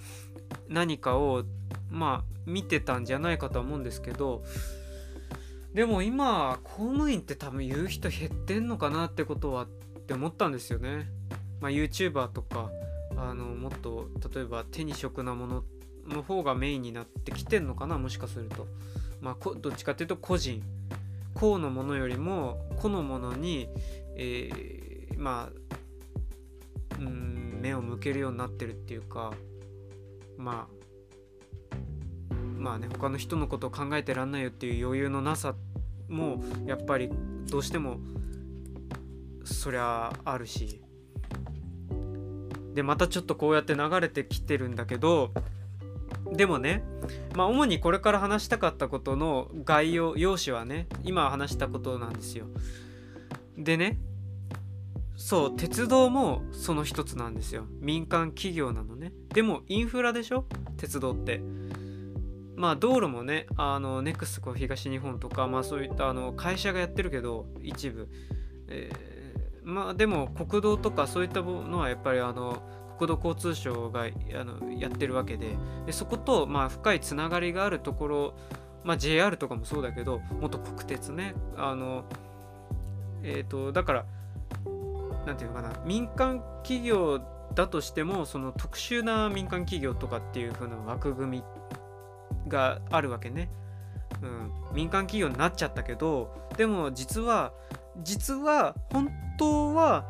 [0.68, 1.46] 何かを
[1.90, 4.44] まあ見てたんじゃないかと思うんですけど
[5.74, 9.68] でも今公務員って多分言う人減ってんのかなってことはっ
[10.02, 11.08] て思ったんですよね。
[11.62, 12.72] まあ、YouTuber とか
[13.16, 15.64] あのもっと例えば手に職なもの
[16.10, 18.68] の方がメインになってきてんのかなもしかすると。
[19.22, 20.62] まあどっちかっていうと個人
[21.36, 23.70] 公のものよりも個のものに、
[24.16, 29.34] えー、まあうん目を向けるようになってるっていうか
[30.38, 35.56] まあまあね他の人のことを考えてらんないよっていう余裕のなさ
[36.10, 37.10] もやっぱり
[37.50, 37.98] どうしても
[39.44, 40.82] そりゃあるし。
[42.74, 45.32] でまたちょっとこうやって流れてきてるんだけど
[46.32, 46.84] でもね、
[47.36, 52.46] まあ、主にこれから話したかったことの概要用紙はね今話したことなんですよ。
[53.58, 54.00] でね
[55.16, 57.66] そう鉄道もその一つなんですよ。
[57.80, 59.12] 民間企業なのね。
[59.34, 60.46] でもインフラでしょ？
[60.78, 61.42] 鉄道って。
[62.56, 68.08] まあ道路もねあのネクスコ東日本とかまあそういったあの会社がやってるけど一部、
[68.68, 72.62] えー、まあでも国道とかそういったものはやっぱりあの
[73.02, 78.34] 国土交通省があのやってるわけででそことまあ深いつながりがあるところ
[78.84, 82.04] まあ JR とかもそうだけど元国鉄ねあの
[83.24, 84.06] えっ、ー、とだから
[85.26, 87.22] 何て言うのかな民間企業
[87.56, 91.44] だとしてもその特殊な民間企業とかっていう風な枠組み
[92.48, 93.50] があるわけね。
[94.22, 97.54] うん、民間企業になっちゃったけどでも実は
[98.04, 99.10] 実は本
[99.40, 100.08] 当は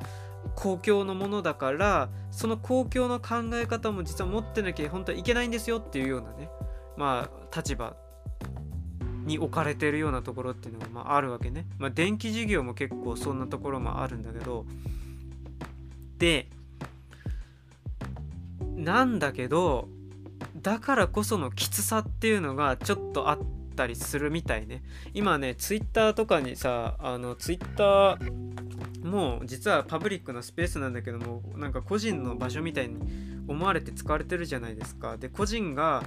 [0.56, 6.50] 公共のものだからその公共の考え方も実は持ってなきゃ本当はいけないんですよっていうようなね
[6.98, 7.96] まあ立場
[9.26, 11.68] に置かれてるようなところっていうのがまああるわけね。
[11.78, 14.66] まあ電気事業も結構そんなところもあるんだけど
[16.18, 16.48] で
[18.76, 19.88] なんだけど
[20.62, 23.40] だからこそのきつさっていうのがちょっとあっ
[23.76, 28.71] たりするみたいね今ねツイッターとかにさあのツイッター
[29.12, 32.96] もう実はパブリックなスペースなんだけどもなんか個人の場所みたいに
[33.46, 35.18] 思われて使われてるじゃないですか。
[35.18, 36.06] で個人が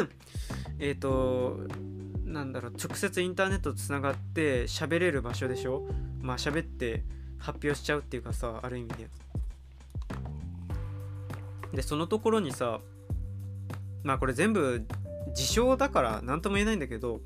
[0.80, 1.60] えっと
[2.24, 5.86] なんだろう直接インターネットとつながって喋れる場所でしょ？
[6.22, 7.04] まあ喋って
[7.36, 9.10] 発表しちゃうっていうかさある意味で。
[11.74, 12.80] でそのところにさ
[14.02, 14.86] まあこれ全部
[15.28, 17.20] 自称だから何とも言えないんだけど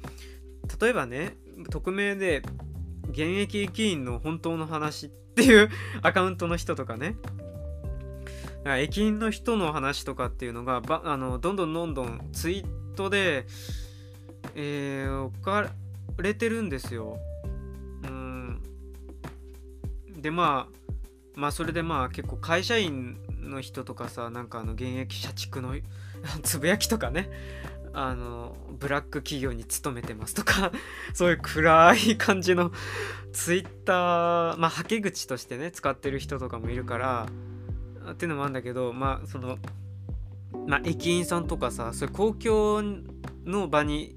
[0.81, 1.37] 例えばね
[1.71, 2.43] 匿名で
[3.15, 5.71] 現役駅員の本当の話っていう
[6.03, 7.17] アカウントの人とかね。
[8.67, 13.47] 駅員の人の話とかっていうのがばあのどんどんどんどんツイートで、
[14.55, 15.71] えー、置か
[16.17, 17.19] れてるんですよ。
[18.05, 18.63] うん。
[20.17, 25.75] でまあまあそれでまあ結構会社員の人とかさなんかあの現役社畜の
[26.43, 27.31] つぶやきとかね。
[27.95, 30.73] あのブラック企業に勤めてますとか
[31.15, 32.73] そういう暗い感じの
[33.33, 37.29] ツイッターまあはけ口としてね使ってる人とかもいるから
[38.13, 39.59] っていうのもあるんだけどまあその
[40.67, 42.83] まあ駅員さんとかさそういう公共
[43.45, 44.17] の場に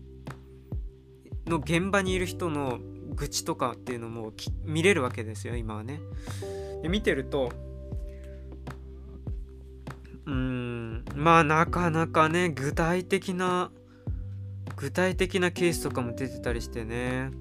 [1.46, 2.80] の現場にいる人の
[3.16, 4.34] 愚痴とかっていうのも
[4.66, 6.02] 見れるわけですよ今はね。
[6.82, 7.52] で見てると
[10.26, 10.67] うん
[11.16, 13.72] まあなかなかね具体的な
[14.76, 17.32] 具体的なケースとかも出てたりしてね。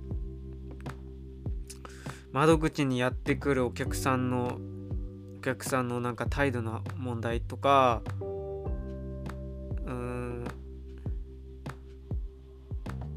[2.32, 4.58] 窓口にやってくるお客さんの
[5.38, 8.02] お客さんのなんか態度の問題とか
[9.86, 10.44] うん。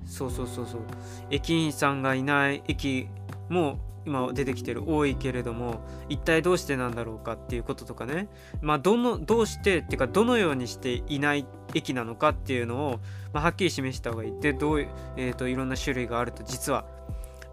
[0.05, 0.81] そうそうそうそう。
[1.29, 3.07] 駅員さんがいない駅
[3.49, 8.27] も今出てきてる多いけれども一体どうしてなんだろうかっていうこととかね。
[8.59, 11.45] まあどのどうしてっていうかどのようにしていない
[11.75, 12.99] 駅なのかっていうのを、
[13.33, 14.39] まあ、はっきり示した方がいい。
[14.41, 16.85] でどうい、えーと、いろんな種類があると実は。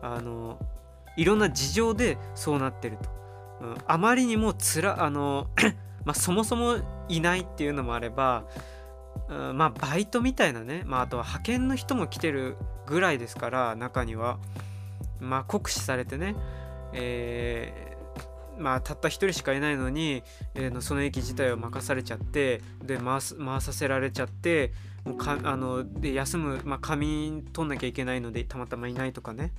[0.03, 0.59] あの
[1.17, 3.09] いろんな事情でそうなってると、
[3.63, 5.49] うん、あまりにもつらあの
[6.05, 6.77] まあそもそも
[7.09, 8.45] いないっていうのもあれば
[9.29, 14.39] うん、まあバイトみたいなね、まあ、あとは派遣の人も来てるぐらいですから中には。
[15.21, 16.35] まあ、酷使されてね、
[16.93, 20.23] えー、まあ、たった一人しかいないのに、
[20.55, 24.73] えー、その駅自体を任されちゃってで回す回させられちゃって
[25.05, 29.53] もうかあので休む、まあ、仮眠取んなきゃいけないのでたまたまいないとかね。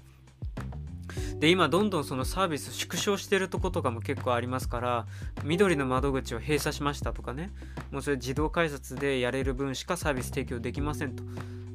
[1.39, 5.05] で今どんどんそのサービス縮小してるとことかも結構ありますから
[5.43, 7.51] 緑の窓口を閉鎖しましたとかね。
[7.91, 11.23] もうそれ自動改札でやれる分しかサービス提供できませんと。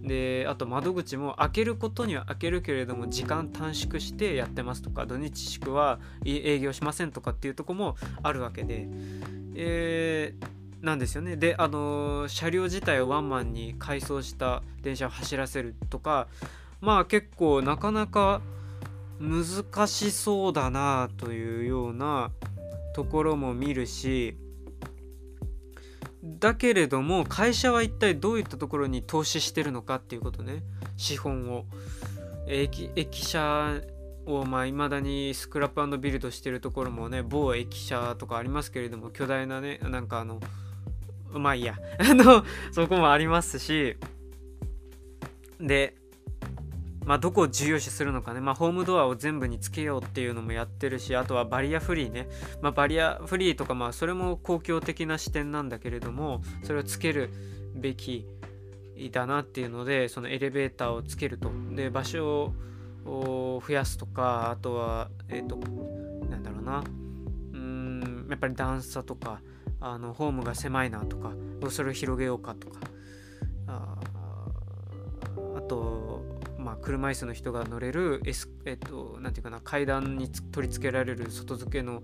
[0.03, 8.89] であと窓口も開けることには開けるけれども時間短縮してやってますとか土日祝は営業しませんとかっていうとこもあるわけで、
[9.55, 11.37] えー、なんですよね。
[11.37, 16.27] であの車両自体をワンマンに改装した電車を走らせるとか
[16.81, 18.43] まあ結構なかなか
[19.21, 22.33] 難しそうだなというような
[22.97, 24.37] ところも見るし
[26.23, 30.63] だけれども会社は一体どういったところに投資してるのかっていうことね。
[30.97, 31.65] 資本を。
[32.47, 33.81] 駅駅舎
[34.27, 40.41] をまあ未だにスクラップビルドしてるところもね某駅舎とかありますけれども巨大なねなんかあの
[41.33, 41.77] まあいいや。
[41.99, 43.97] あのそこもありますし。
[45.61, 45.97] で
[47.05, 52.29] まあ、どこを重要視するのかね、まあ、ホームドアを全部につけようっていうのもやってるしあとはバリアフリーね、
[52.61, 57.31] まあ、バリアフリーとかまあそれも公共的な視点なんだけれどもそれをつける
[57.75, 58.27] べき
[59.11, 61.51] だなっていうのでそのエレベーターをつけると。
[61.75, 62.53] で場所
[63.05, 65.57] を増やすとかあとはえっ、ー、と
[66.29, 66.85] なんだろうな。
[67.53, 69.41] うんやっぱり段差とか
[69.81, 71.33] あのホームが狭いなとか
[71.69, 72.81] それを広げようかとか。
[73.67, 73.97] あ
[75.57, 76.02] あと、
[76.83, 82.03] 車椅子の人が乗れる、S えっと、なんていうかな階段に取り付けられる外付けの、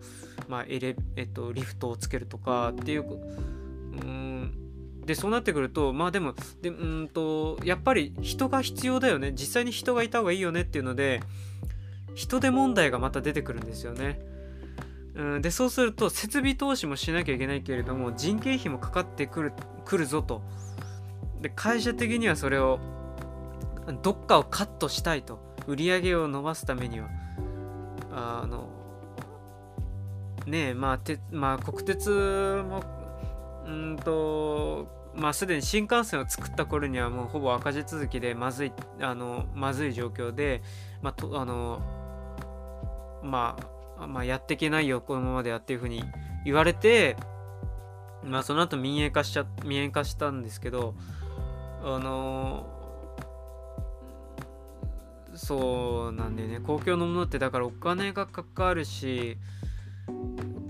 [0.49, 4.69] まあエレえっと、リフトをつけるとかっていううん
[5.05, 11.23] でそうなってくるとまあでもでうんとやっぱり人が必要だよね実際に人がいた方がいいよねっていうので
[12.15, 14.21] 人手問題がまた出てくるんですよね。
[15.15, 19.53] うん、でそうすると設備投資もしなきゃいけないけれども人件費もかかってくる
[19.85, 20.43] くるぞと
[21.41, 22.79] で会社的にはそれを
[23.93, 25.39] どっかをカットしたいと。
[25.67, 27.09] 売り上げを伸ばすためには。
[28.11, 28.69] あの
[30.47, 32.83] ねえまあて、まあ、国鉄も
[33.67, 40.63] うんとまあすでに新幹線を作った頃にはもうほぼ赤字続きでまずいあのまずい状況で、
[41.03, 41.81] まあ、とあの
[43.23, 43.57] ま
[43.99, 46.03] あ、まあ、やっていけないよこのままではっていうふうに
[46.45, 47.17] 言われて
[48.25, 50.95] まあその後民営化しちゃ民営化したんですけど
[51.85, 52.78] あの
[55.39, 56.61] そうなんでね。
[56.61, 59.39] 公共のものってだからお金がかかるし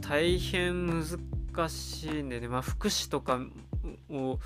[0.01, 2.49] 大変難しいんでね。
[2.49, 3.41] まあ福祉とか
[4.11, 4.39] を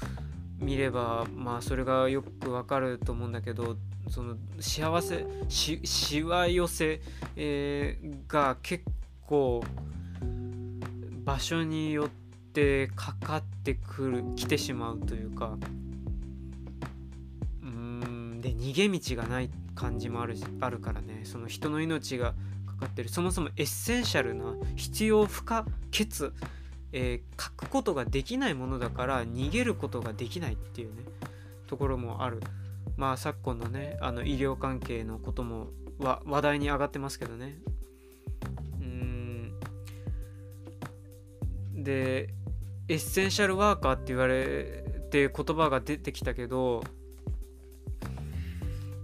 [0.58, 3.76] 見ればまあそれがよくわかると思うんだけど
[4.08, 7.00] その幸せししわ寄せ、
[7.34, 8.84] えー、が結
[9.26, 9.64] 構
[11.24, 12.08] 場所によっ
[12.52, 15.56] てかかってくる来てしまうというか。
[17.62, 18.40] うん。
[18.40, 19.46] で逃げ道がない。
[19.46, 21.22] っ感じもあるあるからね。
[21.24, 22.34] その人の命が
[22.66, 23.08] かかってる。
[23.08, 26.32] そもそもエッセンシャルな必要不可欠、
[26.92, 31.02] えー、欠くことができないものだから逃げることができないっていうね
[31.66, 32.40] ところもある。
[32.96, 35.68] まあ昨今のねあの医療関係のことも
[35.98, 37.58] 話題に上がってますけどね。
[38.80, 39.54] うん。
[41.74, 42.28] で
[42.88, 46.82] エッセンシャルワーカーって言われて言葉が出てきたけど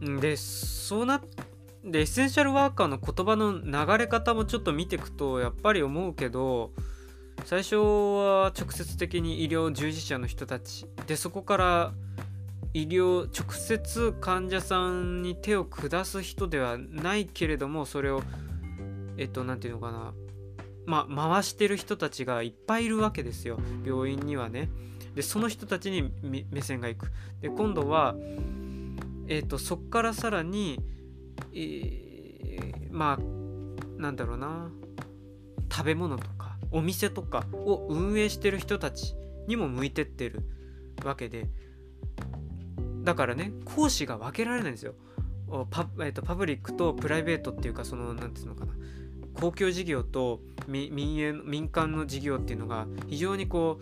[0.00, 1.22] でそうな
[1.84, 6.72] でエッセンシャルワーカーの言葉の流れ方もちょっと見ていくとやっぱり思うけど
[7.44, 11.92] 最初は直接的に医療従事者の人たちでそこから
[12.74, 18.22] 医療直接患者さんに手を下す人ではないけれどもそれを
[19.16, 20.14] えっと何て言うのかな。
[20.86, 23.58] まあ回してる人たちがいっぱいいるわけですよ。
[23.84, 24.70] 病院にはね。
[25.14, 27.10] でその人たちに目線がいく。
[27.40, 28.14] で今度は
[29.28, 30.80] えっとそっからさらに、
[31.54, 34.70] えー、まあなんだろうな。
[35.70, 39.14] 食べ物とかお店とかを運営してる人たち
[39.46, 40.42] にも向いてってる
[41.04, 41.46] わけで。
[43.04, 44.94] だからね講師が分けられないんですよ。
[45.70, 48.74] パ,、えーと、パブリックとプライベートっていうかその何て言うのかな。
[49.34, 53.78] 公共事業と民営民間の事業っていうのが非常にこ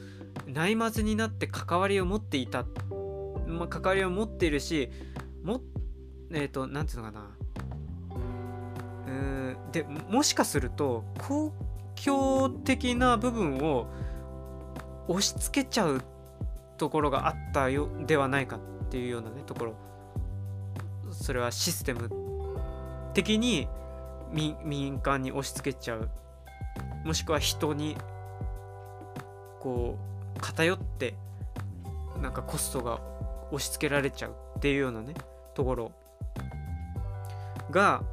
[0.47, 2.67] う内末になって関わりを持っていた、
[3.47, 4.91] まあ、関わりを持っているし
[5.47, 5.61] も
[6.33, 7.37] えっ、ー、と何て言うのかな。
[9.07, 11.53] うんでもしかすると公
[12.05, 13.87] 共的な部分を
[15.09, 16.03] 押し付けちゃう
[16.77, 19.75] ところがあったよではないかっていうようなねところ。
[21.13, 22.11] それはシステム
[23.15, 23.69] 的に
[24.33, 26.11] 民間に押し付けちゃう。
[27.05, 27.97] もしくは人に
[29.61, 29.97] こ
[30.37, 31.15] う偏って
[32.21, 33.01] なんかコストが
[33.53, 35.15] 押し付けられちゃうっていうようなね。
[35.57, 35.93] ところ。
[37.71, 38.05] が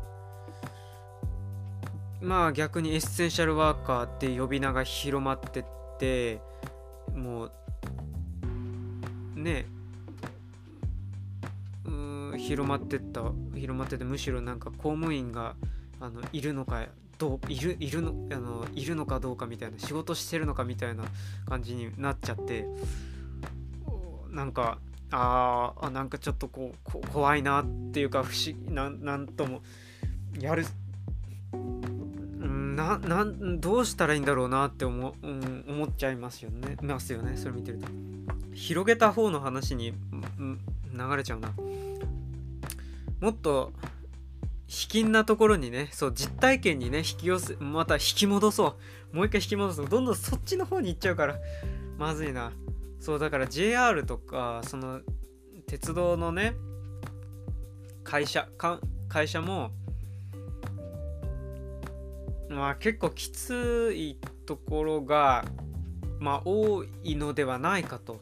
[2.21, 5.65] まあ逆にエッセンシャルワーカーって呼び名が広まってっ
[5.99, 6.39] て
[7.13, 7.51] もう
[9.35, 9.65] ね
[11.85, 13.21] う広まってった
[13.53, 15.55] 広まっててむしろなんか公務員が
[15.99, 16.85] あのいるのか
[17.17, 21.03] どういるいるのあのいるのかどうかみたいな仕事してるのかみたいな
[21.45, 22.65] 感じになっちゃって
[24.29, 24.79] なんか
[25.15, 29.61] ああなんかちょっとこう怖いなっていうか不思議ななんとも
[30.39, 30.65] やる
[32.75, 36.77] ななんどうしたらいいんだろうなって思,、うん、思っちゃいますよね。
[36.81, 37.87] ますよねそれ見てると。
[38.53, 39.93] 広げた方の話に、
[40.39, 40.59] うん、
[40.91, 41.53] 流れちゃうな。
[43.21, 43.71] もっと
[44.65, 48.75] 卑近なところにねそう実体験にね引き寄せまた引き戻そ
[49.13, 49.15] う。
[49.15, 51.35] もう一回引き戻すどんどんそっちの方に行っちゃうから
[51.99, 52.51] まずいな。
[53.03, 55.01] そうだから JR とかその
[55.67, 56.53] 鉄道のね
[58.05, 58.47] 会社
[59.09, 59.71] 会社も
[62.47, 65.43] まあ結構きついところが
[66.17, 68.21] まあ多いのではないかと、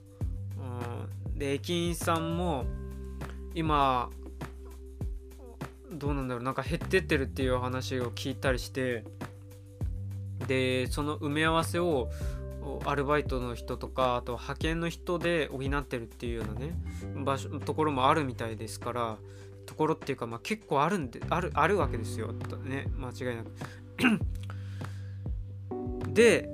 [0.57, 2.65] うん、で駅員さんも
[3.53, 4.09] 今
[5.91, 9.03] どうなんだろうなんか減ってってるっていう話を聞いたりして
[10.47, 12.09] でその埋め合わせを
[12.85, 16.73] アルバイトの人とかあと派遣の人で補ってるっていうようなね
[17.23, 19.17] 場所ところもあるみたいですから
[19.65, 22.33] ところっていうか、まあ、結構あるんであるあるわけですよ。
[22.63, 23.51] ね間違いなく。
[26.13, 26.49] で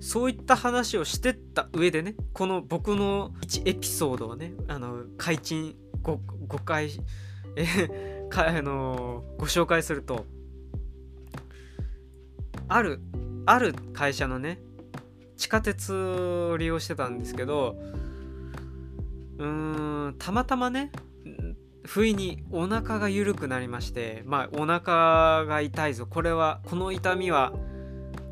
[0.00, 6.90] そういった話をしてった上でねこの僕の1エピソードをねあの開陳 5, 5回
[7.56, 10.26] えかあのご紹介すると
[12.68, 13.00] ある
[13.46, 14.60] ある会社のね
[15.36, 17.76] 地下鉄を利用してたんですけど
[19.38, 20.92] うーんたまたまね
[21.84, 26.06] 不意にお腹が緩くなりましてまあお腹が痛いぞ。
[26.06, 27.52] これはこの痛みは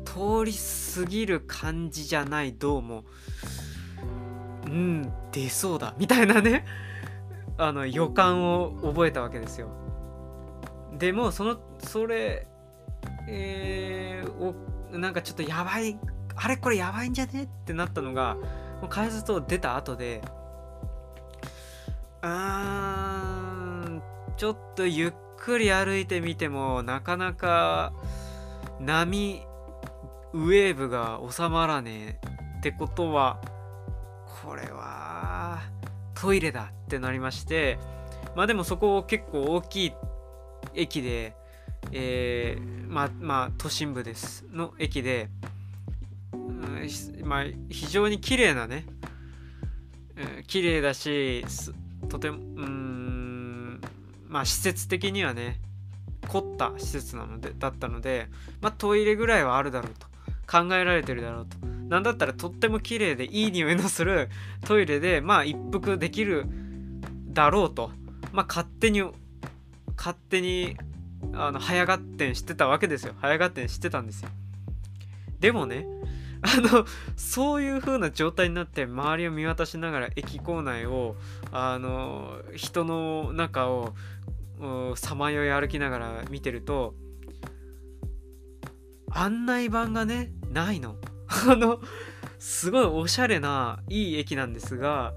[0.05, 3.03] 通り過ぎる感じじゃないどうも
[4.65, 5.93] うん出そうだ。
[5.97, 6.65] みたいなね
[7.57, 9.69] あの予感を覚えたわけですよ。
[10.97, 12.47] でもそのそれ、
[13.27, 14.55] えー、を
[14.97, 15.97] なんかちょっとやばい
[16.35, 18.35] あれこれやばいんじゃねってなったのが
[18.81, 20.21] もう開発と出た後で
[22.21, 24.01] うーん
[24.37, 27.93] ちょっとゆっくり歩いてみてもなかなか
[28.79, 29.41] 波
[30.33, 32.27] ウェーブが収まらねえ
[32.59, 33.39] ってことは
[34.43, 35.61] これは
[36.15, 37.77] トイレだってなりまして
[38.35, 39.93] まあでもそこ結構大きい
[40.73, 41.35] 駅で
[41.91, 45.29] えー、まあまあ都心部ですの駅で、
[46.33, 46.89] うん
[47.23, 48.85] まあ、非常に綺麗なね、
[50.37, 51.45] うん、綺麗だし
[52.09, 53.81] とてもうん
[54.27, 55.59] まあ施設的にはね
[56.27, 58.27] 凝った施設なのでだったので
[58.61, 60.07] まあトイレぐらいはあるだろうと
[60.49, 64.29] 考えられてるだろうとなんだったらとっても綺麗でいい匂いのする
[64.65, 66.45] トイレでまあ一服できる
[67.29, 67.91] だろうと
[68.31, 69.03] まあ勝手に
[69.97, 70.77] 勝手に
[71.33, 73.13] あの早合点してたわけですよ。
[73.19, 74.29] 早合点してたんですよ。
[75.39, 75.85] でもね
[76.41, 81.15] あのそういう風な状態になって周りを見渡しながら駅構内を
[81.51, 83.93] あの人の中を
[84.95, 86.95] さまよい歩きながら見てると
[89.11, 90.97] 案内板がねないの。
[91.49, 91.81] あの
[92.39, 95.13] すごいおしゃれないい駅なんですが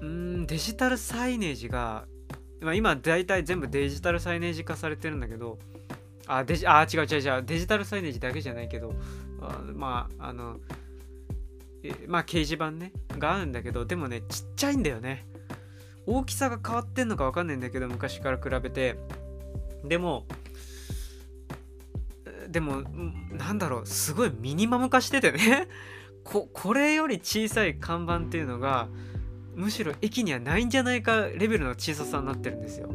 [0.00, 2.06] うんデジタルサイネージが、
[2.60, 5.58] まあ、今大体全部デジタルサイネージ化されてるんだけど
[6.26, 8.94] あデジあ違う違う違うデジタルサイネージだけじゃないけど
[9.40, 10.58] あまああの
[11.82, 15.26] えまあ掲示板ねがあるんだけどでもねちっちゃいんだよね。
[16.06, 18.96] 大きさが変わってんのか分かんないんだけど昔から比べて。
[19.84, 20.26] でも
[22.48, 22.82] でも
[23.32, 25.68] なんだろうすごいミニマム化しててね。
[26.22, 28.88] ここれより小さい看板っていうのが
[29.54, 32.90] むしろ駅にはないんじゃないかレベルの小ささになってるんですよ。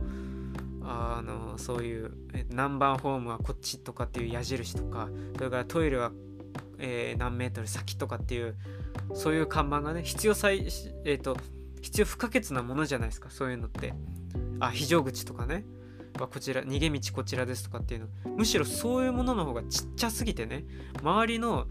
[0.87, 2.11] あのそういう
[2.51, 6.11] 何番ホームはこっちとかっていう矢印とかそれからトイレは、
[6.77, 8.55] えー、何メートル先とかっていう
[9.15, 10.59] そういう看板がね必要最、
[11.05, 11.37] えーと、
[11.81, 13.93] 必要不可欠なものじゃないですかそういうのって。
[14.59, 15.65] あ非常口とかね。
[16.19, 18.07] はこちら逃げ道こちらですとかっていうの。
[18.37, 20.65] むしろそういうものの方がちっちゃすぎてね
[21.01, 21.67] 周りの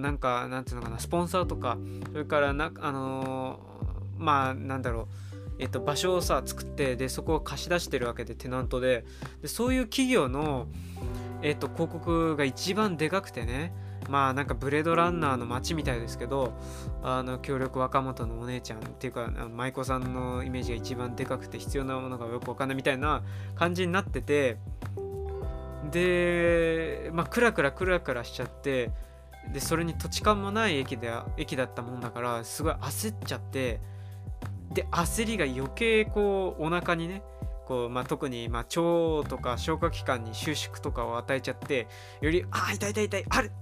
[0.00, 1.78] なんかなんていうのかなスポンサーとか
[2.10, 3.91] それからなあのー、
[4.22, 5.06] まあなんだろう
[5.58, 9.04] えっと、場所をさ作ってでそこを貸し出してるわけでテナントで。
[9.42, 10.66] でそういう企業の、
[11.40, 13.72] えっと、広告が一番でかくてね。
[14.08, 16.54] まあなんかブレードランナーの街みたいですけど
[17.04, 23.22] あの協力若元のお姉ちゃんっていうか舞妓さんのイメージが一番でかくて必要なものがよくわかんないみたいな
[23.54, 24.58] 感じになってて。
[25.92, 28.90] でまあクラクラクラクラしちゃって
[29.52, 33.80] でそれに土地勘もない駅で駅だったもんだからすごい焦っちゃって。
[34.72, 37.22] で焦りが余計こうお腹にね
[37.66, 41.86] こう、まあ、特に、まあ、腸とか消化器官に収縮とかを与えちゃって
[42.20, 43.52] よりあ痛い痛い痛いある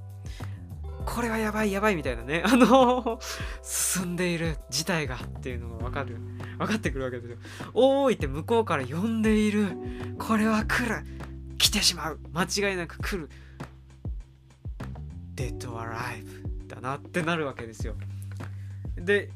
[1.06, 3.18] これはやばいやばいみたいなね、 あの
[3.62, 6.18] 進んでいる事態がっていうのが分かる、
[6.58, 7.36] 分かってくるわけですよ。
[7.74, 9.76] おーいって向こうから呼んでいる。
[10.18, 11.04] これは来る。
[11.58, 12.20] 来てしまう。
[12.32, 13.30] 間違いなく来る。
[15.34, 17.96] デッドアライブだなってなるわけですよ。
[18.96, 19.30] で、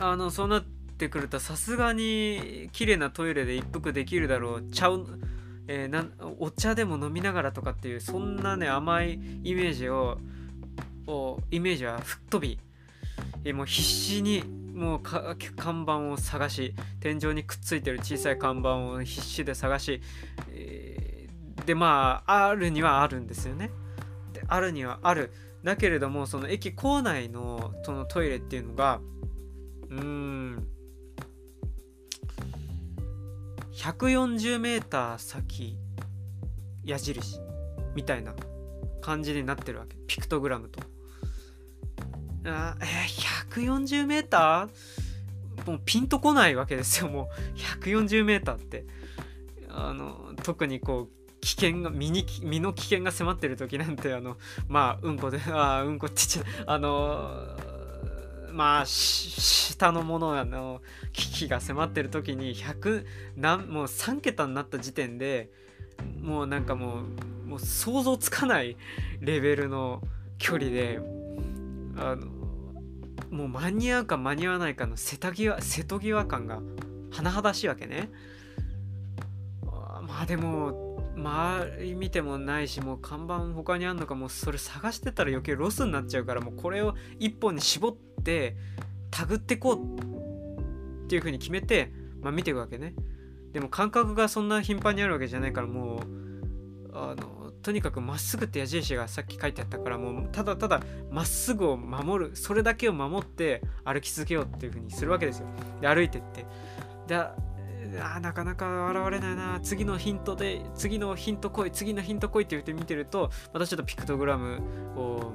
[0.00, 4.62] あの、そうなってくると、さすがに綺麗なトイレで一服できるだろう。
[4.70, 5.06] ちゃう。
[5.68, 6.06] えー、な
[6.38, 10.18] お茶でも飲みながらとかっていうそんなね甘いイメージを
[11.50, 12.58] イメージは吹っ飛び、
[13.44, 14.42] えー、もう必死に
[14.74, 20.00] もう看板を探し天井にくっついてる小さい看板を必死で探し、
[20.50, 23.70] えー、でまああるにはあるんですよね
[24.32, 25.32] であるにはある
[25.64, 29.00] だけれどもその駅構内のそのトイレっていうのが
[29.90, 30.68] うーん
[33.72, 35.76] 140m 先
[36.84, 37.38] 矢印
[37.94, 38.34] みたいな
[39.00, 39.96] 感じになってるわけ。
[40.06, 40.80] ピクトグラムと。
[42.44, 44.68] あえー、140m?
[45.66, 47.84] もうピンとこないわけですよもう。
[47.84, 48.84] 140m って。
[49.70, 54.36] あの特にこう危険が身に身の危険が迫ってる時なんてあの
[54.66, 57.56] まあうんこであうんこって言っちゃあの
[58.52, 60.80] まあ下のものの
[61.12, 63.04] 危機が迫ってる時に100
[63.36, 65.50] 何もう3桁になった時点で
[66.20, 67.02] もうなんかも
[67.46, 68.76] うもう想像つかない
[69.20, 70.02] レベルの
[70.38, 71.00] 距離で
[71.96, 72.26] あの
[73.30, 76.60] もう間に合うか間に合わないかの瀬戸際瀬戸際感が
[77.10, 78.10] 甚だしいわけね。
[80.08, 88.56] まあでも周り見てもないしもう看板他にあんのかもうそれ探してたら余計ロスになっちゃうからもうこれを一本に絞って
[89.10, 91.90] タグってこうっていう風に決めて、
[92.20, 92.94] まあ、見ていくわけね。
[93.52, 96.00] でも感覚がそんな頻繁にあるわけじゃないからもう
[96.92, 105.46] あのとにかくまっすぐって矢印がさっき書いてあったからもうただただまっすぐを守るそれだけを守って歩き続けようっていう風にするわけですよ。
[105.80, 106.46] で歩いてって
[107.06, 114.60] であなかなか現れないな次のヒントで次のヒント来い次のヒント来いって言って見てるとまたちょっとピクトグラム
[114.96, 115.32] を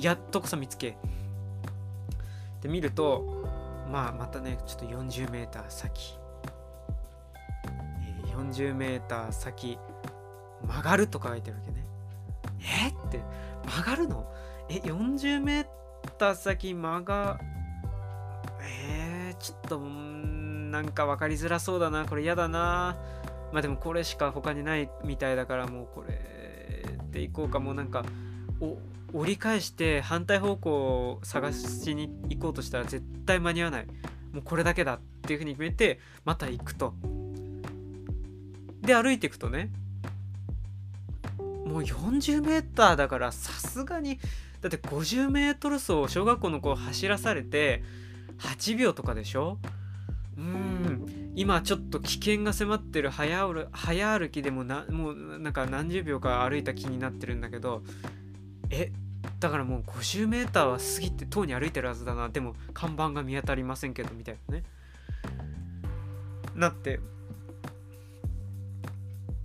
[0.00, 0.96] やっとこそ見つけ
[2.64, 3.44] で見ると
[3.92, 6.18] まあまたねちょっと 40m 先。
[8.34, 9.78] 40m 先
[10.66, 11.86] 曲がると書いてるわけね。
[12.86, 12.88] え？
[12.88, 13.20] って。
[13.66, 14.26] 曲がるの？
[14.70, 15.66] え 40m
[16.34, 17.38] 先曲が
[18.62, 22.06] えー、ちょっとなんか分かりづらそうだな。
[22.06, 22.96] これ嫌だな。
[23.52, 26.18] まあでもこれしか他にないみたいだからもうこれ
[27.10, 27.60] でいこうか。
[27.60, 28.04] もうなんか
[28.60, 28.78] お
[29.14, 33.86] 折り返して反対方向を探しに行こうとしたら絶対間に合わない。
[34.32, 36.94] もうこれだけだっていうふうに決めてまた行くと。
[38.82, 39.70] で歩いていくとね
[41.38, 44.18] もう 40m だからさすがに
[44.60, 47.82] だって 50m 走を小学校の子走らされて
[48.38, 49.58] 8秒とかでしょ？
[50.36, 51.32] うん。
[51.36, 57.82] 今ちょっと危険が迫ってる早歩早歩きでもなもうなんか何十秒か歩いた気になってるんだけど
[58.70, 58.92] え
[59.40, 62.28] だからもう 50m は過ぎて塔に歩いてるはずだな。
[62.28, 64.64] でも看板が見当たりませんけどみたいなね。
[66.54, 67.00] なって。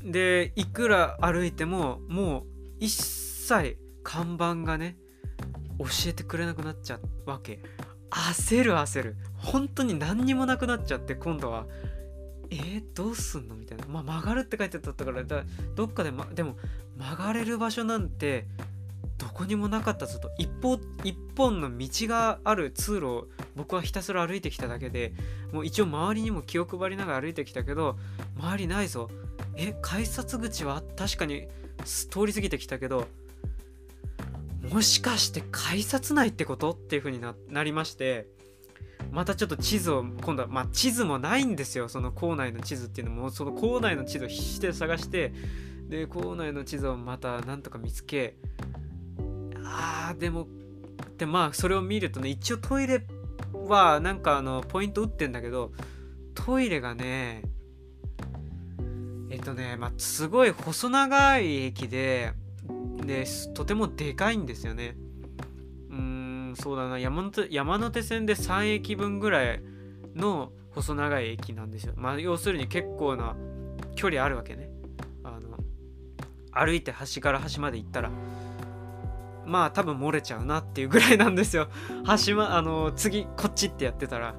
[0.04, 2.44] でいくら歩いてももう
[2.80, 4.96] 一切看板がね
[5.78, 7.60] 教えてくれなくなっちゃうわけ。
[8.10, 9.16] 焦る焦る。
[9.38, 11.66] 本当に何にもなくなっちゃって今度は。
[12.52, 13.56] えー、どうすんの？
[13.56, 13.86] みたいな。
[13.88, 15.44] まあ曲がるって書いてあったからだ
[15.76, 16.56] どっかで、ま、でも
[16.98, 18.48] 曲がれる場所なんて
[19.20, 20.32] どこにもなかったぞと。
[20.40, 25.14] 一方一本の道がある通路を僕はひたすら歩いてきただけで
[25.52, 27.98] もう一応周りにも気を配りながら歩いてきたけど
[28.38, 29.10] 周りないぞ。
[29.56, 31.48] え改札口は確かに
[31.86, 33.08] 通り過ぎてきたけど
[34.70, 36.72] もしかして改札内ってこと？
[36.72, 38.28] っていう風にななりまして
[39.12, 41.90] またちょっと地図を今度はまあ地図もないんですよ。
[41.90, 43.32] その校内の地図っていうのも。
[43.32, 45.34] その校内の地図を必死で探して
[45.88, 48.36] で校内の地図をまたなんとか見つけ
[49.70, 50.48] あーでも
[51.18, 53.06] でまあそれを見るとね一応トイレ
[53.54, 55.72] はなんかあのポイント打ってんだけど
[56.34, 57.44] トイレがね
[59.30, 62.34] えっとねまあすごい細長い駅で
[63.06, 64.96] でとてもでかいんですよね。
[65.90, 65.98] うー
[66.52, 67.00] んそうだな。
[67.00, 69.62] 山手山手線で3駅分ぐらい
[70.16, 71.94] の細長い駅なんですよ。
[71.96, 73.36] まあ要するに結構な
[73.96, 74.70] 距離あるわけね。
[75.24, 75.58] あの
[76.52, 78.12] 歩いて端から端まで行ったら。
[79.50, 81.68] まあ多分漏れちゃうなっていうぐらいなんですよ。
[82.06, 84.36] 端まあの次こっちってやってたら。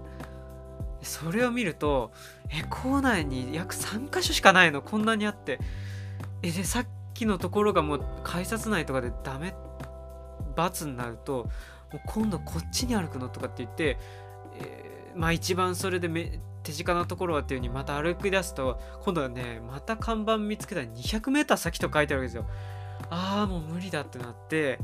[1.02, 2.12] それを見ると
[2.50, 4.82] え校内に約3箇所しかないの？
[4.82, 5.58] こんなにあって。
[6.42, 9.54] えでさっきのところがもう改札内とかでダメ
[10.56, 11.48] 罰になると
[11.92, 13.98] もう今度こっちに歩くのとかって言って、
[14.58, 22.46] えー、まあ一番それでめ手近なところはっていう風にまた歩き出すと今度はねまた看板見つけたら 200m 先と書いてあるわけですよ。
[23.08, 24.78] ああもう無理だってなって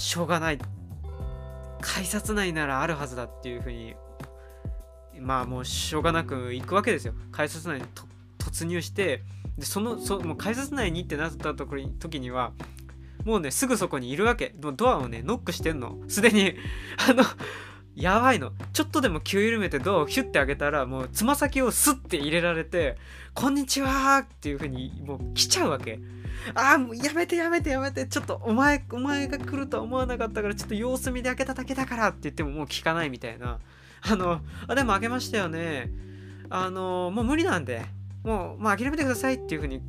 [0.00, 0.58] しょうがない。
[1.82, 3.94] 改札内ならあるはずだっていうふうに
[5.20, 7.14] まあもうしょうがなく行くわけですよ。
[7.30, 7.84] 改札内に
[8.38, 9.22] 突入して
[9.58, 12.52] でそのそもう改札内にってなったところ時には
[13.24, 14.54] もうねすぐそこにいるわけ。
[14.56, 15.98] ドアをねノックしてんの。
[16.08, 16.54] すでに
[17.08, 17.22] あの
[17.94, 18.52] やばいの。
[18.72, 22.96] ちょっとでも気を緩めてドアをヒュッて開けたらもうつま先をスッて入れられて
[23.34, 25.98] 「こんにちは」っていう風にもう来ちゃうわけ
[26.54, 33.58] ああもうやめてやめてやめてちょっとお前お前が来るとは思わなかったからちょっと様子見で開けただけだからって言ってももう聞かないみたいな。
[34.02, 35.90] あのあでも開けましたよね。
[36.48, 37.84] あのもう無理なんで。
[38.24, 39.82] もう、まあ、諦めてくださいっていう風に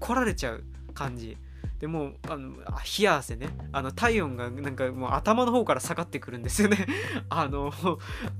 [0.00, 1.36] 来られちゃう感じ。
[1.84, 2.56] でもうあの
[2.98, 3.50] 冷や汗ね。
[3.70, 6.86] あの体温がなんかもう頭の方から下がってくるんですよね。
[7.28, 7.74] あの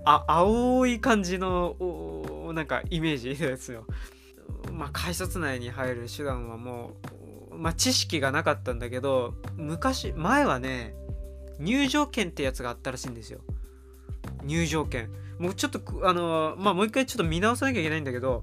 [0.06, 1.76] あ青い感じの
[2.54, 3.86] なんかイメージですよ。
[4.72, 6.96] まあ、改札内に入る手段はも
[7.52, 10.94] う、まあ、知識がなかったんだけど昔前はね
[11.58, 13.40] 入場券ってやつがあったらしいんですよ。
[14.42, 15.10] 入場券。
[15.38, 18.42] もうちょっとあのまあもう一回ちょっと見直さなきゃいけないんだけど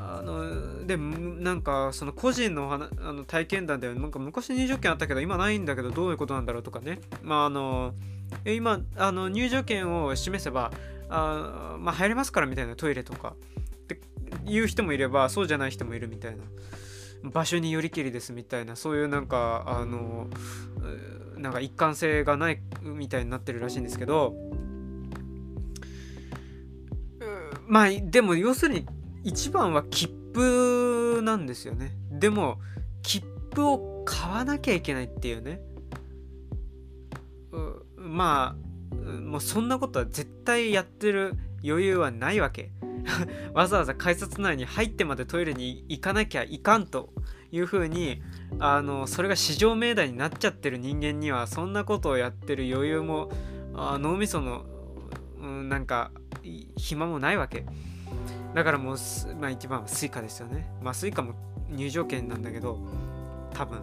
[0.00, 2.78] あのでなんかその個人のあ
[3.12, 7.00] の体験談でなんか昔入場券あったけど今ないんだけどどういうことなんだろうとかね。
[7.22, 7.94] まああの
[8.46, 10.72] 今あの入場券を示せば
[11.08, 13.34] あまあ入れますからみたいなトイレとか。
[13.82, 14.00] って
[14.46, 16.44] いう人もいればそうじゃない人もいるみたいな。
[17.24, 18.76] 場所によりきりですみたいな。
[18.76, 20.28] そういうなんかあの
[21.36, 24.34] なんか一貫性がないみたいになってるらしいんですけど。
[27.66, 28.86] まあでも要するに
[29.24, 31.92] 一番は切符なんですよね。
[32.10, 32.58] でも
[33.02, 35.60] 切符を買わなきゃいけないっていうね。
[37.96, 42.70] まあもうそんなことは絶対やってる余裕はないわけ。
[43.52, 47.12] わざわざ改札内に入ってまでトイレに行かなきゃいかんと
[47.50, 48.22] いうふうに
[48.60, 53.30] あのそれが至上命題になっちゃってる人間にはそんなことをやってる余裕も
[53.74, 54.64] あ脳みその、
[55.40, 56.12] うん、なんか
[56.76, 57.66] 暇もないわけ。
[58.54, 58.96] だからもう、
[59.40, 60.66] まあ、一番は Suica ですよね。
[60.82, 61.34] まあ Suica も
[61.70, 62.78] 入場券なんだけど
[63.54, 63.80] 多分。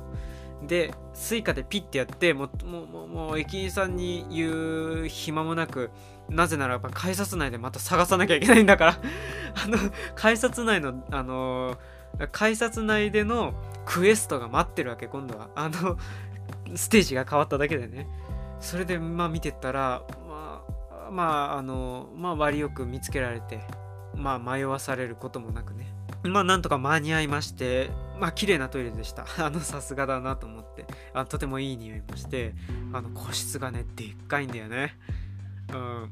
[0.68, 5.90] で Suica でピッてやってもうもうもう駅員さんに言う暇もなく
[6.30, 9.00] なぜならば改札内でまた探さなきゃいけないんだから。
[9.64, 9.78] あの
[10.16, 11.78] 改札内のあの
[12.32, 13.54] 改札内での
[13.86, 15.50] クエストが待ってるわけ今度は。
[15.56, 15.98] あの
[16.76, 18.08] ステージが変わっただけでね。
[18.60, 20.62] それでまあ見てったらま
[21.08, 23.79] あまああのまあ割よく見つけられて。
[24.16, 25.93] まあ迷わされることもなくね。
[26.24, 29.26] まあなんとか間に合いましてまあ綺麗なトイレでした。
[29.43, 30.86] あのさすがだなと思って。
[31.14, 32.53] あとてもいい匂いもして
[32.93, 34.97] あの個室がねでっかいんだよね。
[35.74, 36.12] うん。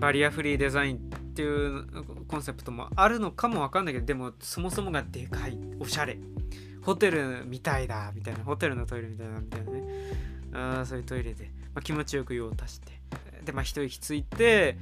[0.00, 1.00] バリアフリーデザインっ
[1.34, 5.58] ていうコンセプトもあるのかもわかんないけどでもそもそもがでかい。
[5.78, 6.18] おしゃれ。
[6.82, 8.42] ホテルみたいだみたいな。
[8.44, 9.82] ホテルのトイレみたいなみたいなね。
[10.54, 13.01] あそういうトイレで、まあ、気持ちよく用を足して。
[13.44, 14.76] でまあ一息ついて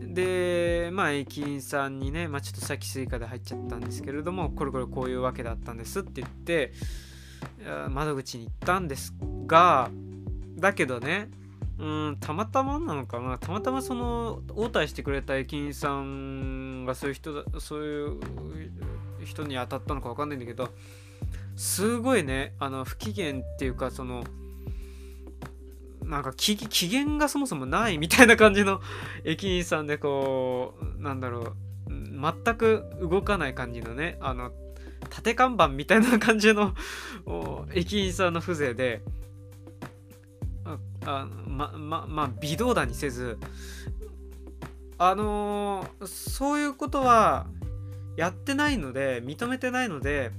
[0.00, 6.72] でまあ駅員さんにね、まあ、ちょっとさっき Suica で入っちゃったんですけれどもこれこれこういうわけだったんですって言って
[7.88, 9.14] 窓口に行ったんです
[9.46, 9.90] が
[10.56, 11.30] だけどね
[11.78, 13.38] うんたまたまなのかな。
[13.38, 18.20] たまたまその応対してくれた駅員さんがそういう人だそういう
[19.24, 20.68] 人に当たったのか分かんないんだけど
[21.56, 24.24] すごいねあの不機嫌っていうかその
[26.04, 28.80] なんか機嫌がそもそもないみたいな感じの
[29.24, 31.56] 駅員さんでこうなんだろう
[31.88, 34.52] 全く動かない感じのねあの
[35.10, 36.74] 縦看板みたいな感じの
[37.74, 39.02] 駅員さんの風情で
[40.64, 43.38] ああまままあ微動だにせず
[44.98, 47.46] あのー、そういうことは
[48.16, 50.30] やってないので認めてないので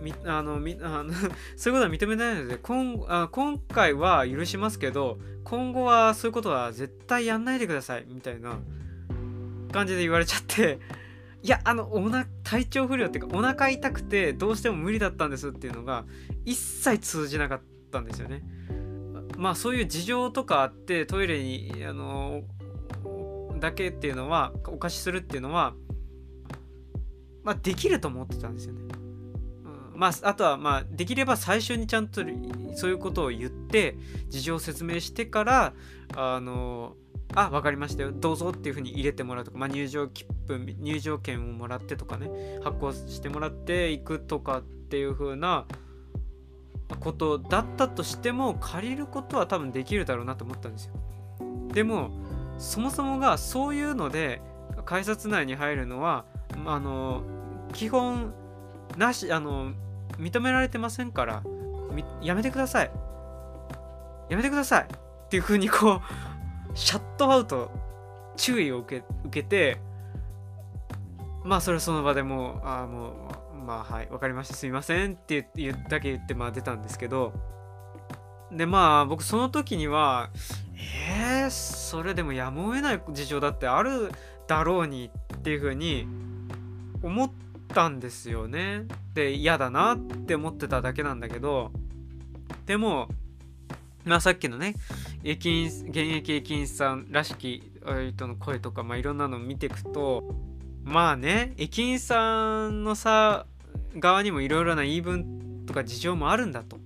[0.00, 1.12] み あのみあの
[1.56, 8.58] そういうことは認めないので今あ今回は許しますけど今後はそういうことは絶対やんないでくださいみたいな
[9.72, 10.78] 感じで言われちゃって
[11.42, 16.04] いやあのおな体調不良っていうかお腹痛くてどうしても無理だったんですっていうのが
[16.44, 18.42] 一切通じなかったんですよね。
[19.38, 22.42] まあそういう事情とかあってトイレにあの
[23.58, 25.74] だけっていうのはお貸しするっていうのは
[27.42, 28.99] まあできると思ってたんですよね。
[30.00, 32.22] まあ、あとはまあできれば最初にちゃんと
[32.74, 33.98] そういうことを言って
[34.30, 35.74] 事情を説明してから
[36.16, 36.94] あの
[37.34, 42.30] あ分かりましたよどうぞっていうふうに入れてもらうとか、まあ、入場切符入場券をもらってとかね
[42.64, 45.66] 発行してもらっていくとかっていうふうな
[46.98, 50.94] ことだったとしても借りることは多分できるだろうなと思ったんですよ。
[51.74, 52.10] でも
[52.56, 54.40] そもそもがそういうので
[54.86, 56.24] 改札内に入るのは
[56.64, 57.22] あの
[57.74, 58.32] 基本
[58.96, 59.74] なしあの
[60.20, 61.42] 認められてませんから
[62.22, 62.90] やめてください。
[64.28, 64.84] やめてください。
[64.84, 67.70] っていう風にこうシャットアウト
[68.36, 69.80] 注意を受け受けて
[71.44, 73.08] まあそれその場でもうあも
[73.54, 74.54] うまあはい分かりました。
[74.54, 75.12] すいません。
[75.12, 77.32] って言だけ言ってまあ出たんですけど。
[78.52, 80.30] でまあ僕その時には
[80.74, 84.10] えー、それでもやむを得ない事情だってある
[84.48, 86.06] だろうにっていう風に
[87.02, 88.86] 思ってったんですよね。
[89.14, 91.70] で嫌だなって思ってただけなんだけど
[92.66, 93.08] でも
[94.04, 94.74] まあさっきのね
[95.24, 97.62] 駅員現役駅員さんらしき
[98.14, 100.24] 人の声とか、まあ、いろんなのを見ていくと
[100.84, 103.46] まあね駅員さんのさ
[103.96, 106.78] 側にもいろいろな言い分とか事情もあるんだと。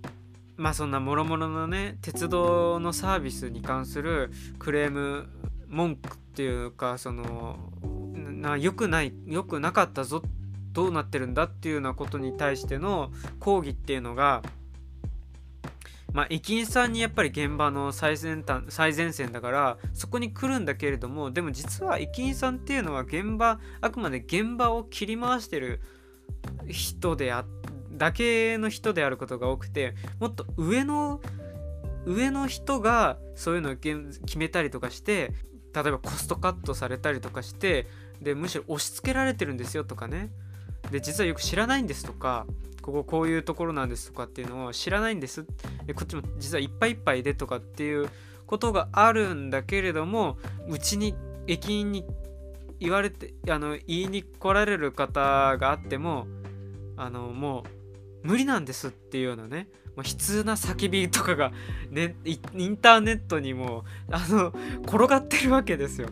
[0.57, 4.30] まあそんなもろもろのね鉄道のサービスに関する
[4.61, 5.28] クレーム
[5.66, 7.59] 文句っていうかその
[8.14, 10.22] な良くない良くなかったぞ
[10.75, 13.11] どうなってるんだっていうようなことに対しての
[13.41, 14.43] 抗議っていうのが
[16.14, 25.81] まあ、駅員さんにやっぱり現場の最先端最前線だからそこに来るんだけれどもでも実は駅員さんっていうのは現場あくまで現場を切り回してる
[26.68, 27.45] 人であ
[27.91, 31.20] だけの人であることが多くてもっと上の
[32.07, 35.33] 上の人がそういうのを決めたりとかして
[35.75, 37.89] 例えばコストカットされたりとかして
[38.22, 40.31] でむしろ押し付けられてるんですよとかね。
[40.91, 42.47] で実はよく知らないんですとか
[42.82, 45.47] こここういうところなんですとかっていうのを知らないんです
[45.87, 48.11] でこっちも実はいっぱいいっぱいでとかっていう
[48.47, 50.37] ことがあるんだけれども
[50.68, 51.14] うちに
[51.47, 52.05] 駅員に
[52.78, 56.26] 言われてあの言いに来られる方があっても
[56.97, 57.64] あのも
[58.22, 61.53] う無理なんですっていうようなねもう悲痛な叫びとかが、
[61.91, 66.09] ね、インターネットにもあの転がってるわけですよ。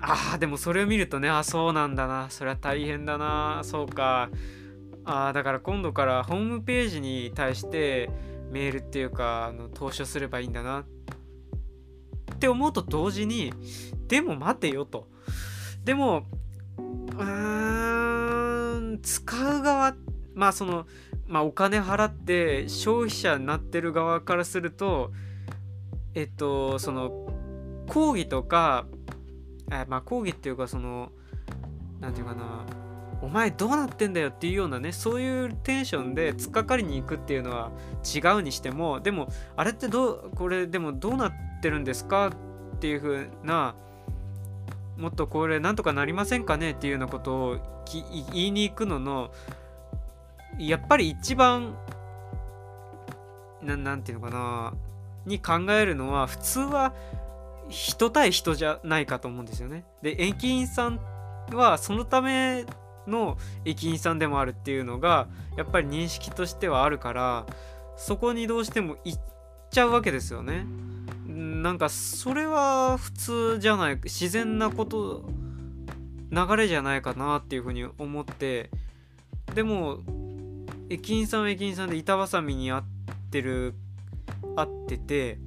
[0.00, 2.30] ああでもそれを見るとねあそうなんだな。
[2.30, 3.62] それは大変だな。
[3.64, 4.30] そうか。
[5.04, 8.10] あだから今度からホームページに対して
[8.50, 10.84] メールっていうかあの投書すればいいんだな。
[12.34, 13.52] って思うと同時に
[14.06, 15.08] でも待てよと。
[15.84, 16.26] でも
[16.78, 19.94] うーん使う側
[20.34, 20.86] まあその
[21.26, 25.10] まあお金払って消費者になってる側からすると
[26.14, 27.26] えっとその
[27.88, 28.86] 抗議とか
[29.70, 31.10] えまあ抗議っていうかその
[32.00, 32.64] 何て言うかな
[33.20, 37.72] お前どうなってんだよっていうようなねそういうテンションで突っかかりに行くっていうのは
[38.04, 43.74] 違うにしてもでもあれってどうこれでもどうなってるんですかっていう風な
[44.96, 47.84] もっとこれなんとかなりませんかねっていうようなことを
[48.32, 49.30] 言いに行くのの
[50.58, 51.76] やっぱり一番
[53.62, 54.74] 何て言うのかな
[55.26, 56.94] に考えるのは普通は
[57.68, 59.84] 人対人じゃないかと思うんですよね。
[60.02, 61.00] で駅員さん
[61.52, 62.64] はそのため
[63.06, 67.46] の駅員さんでもあるっていうのがやっぱり認識としてはあるから
[67.96, 69.20] そこにどうしても行っ
[69.70, 70.66] ちゃうわけですよね。
[71.26, 75.28] なんかそれは普通じゃない自然なこと
[76.30, 78.70] 流れじゃないかなっていうふうに思って
[79.54, 79.98] でも
[80.90, 82.84] 駅員さんは駅員さんで板挟みに合っ
[83.30, 83.74] てる
[84.56, 85.38] 合ってて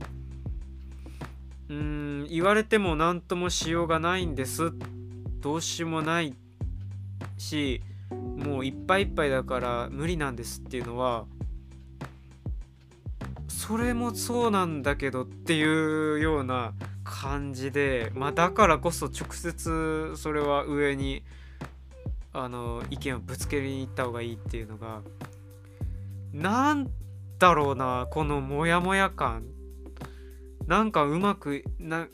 [1.72, 4.74] うーん言われても何ともしようがないんです。
[5.40, 6.36] どうしようもない
[7.38, 11.26] しもういっぱいいっぱいだから無理なんですっていうのは
[13.48, 21.24] それもそうなんだけどっていうような感じでまあだからこそ直接それは上に
[22.34, 25.02] あの意見をぶつけに行った方がいいっていうのが
[26.34, 26.90] なん
[27.40, 29.61] だろうなこのモヤモヤ感。
[30.68, 32.08] なんかうまくな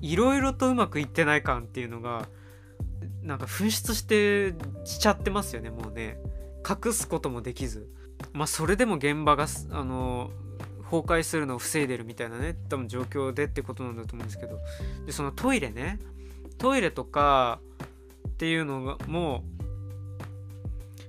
[0.00, 2.28] いろいろとうまくいってない感っていうのが
[3.22, 6.18] なんか紛失してしちゃってますよねもうね。
[6.68, 7.88] 隠すこともできず。
[8.32, 10.30] まあそれでも現場があの
[10.82, 14.58] 崩壊するのを防いでるみたいなね多分状況でってことなんだと思うんですけど。
[15.06, 15.98] でそのトイレね。
[16.58, 17.60] トイレとか
[18.28, 19.44] っていうのがも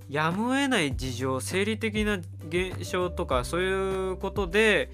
[0.09, 2.19] うやむを得ない事情生理的な
[2.49, 4.91] 現象とかそういうことで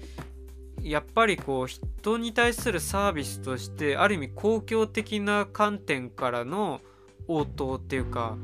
[0.82, 6.80] やっぱりこう人に対するサービスとしてある意味公共的な観点からの
[7.26, 8.36] 応答っていうか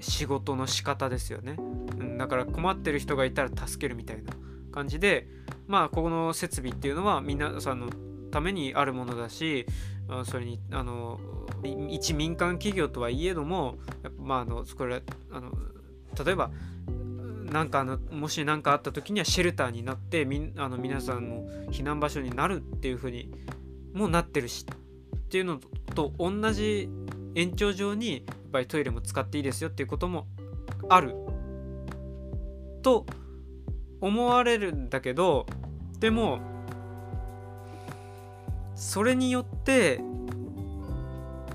[0.00, 1.62] 仕事の仕方ですよね、う
[2.02, 4.32] ん、だから困ってる人がいたら助けるみたいな
[4.72, 5.28] 感じで
[5.66, 7.90] まあここの設備っていうのは皆さんの
[8.30, 9.66] ためにあるものだし
[10.24, 11.20] それにあの
[11.90, 13.76] 一民間企業とはいえども
[14.18, 15.52] まああのこれあの
[16.24, 16.50] 例えば
[17.50, 23.30] なんかあのもし何かあった時にはシェルターになってみあの皆さんの避難場所になるっていう風に
[23.94, 24.66] もなってるし
[25.16, 25.60] っていうの
[25.94, 26.88] と同じ
[27.34, 30.26] 延長上にやっぱりトイレも使っていいですよっていうことも
[30.88, 31.14] ある
[32.82, 33.06] と
[34.00, 35.46] 思われるんだけど
[35.98, 36.40] でも
[38.74, 40.00] それによって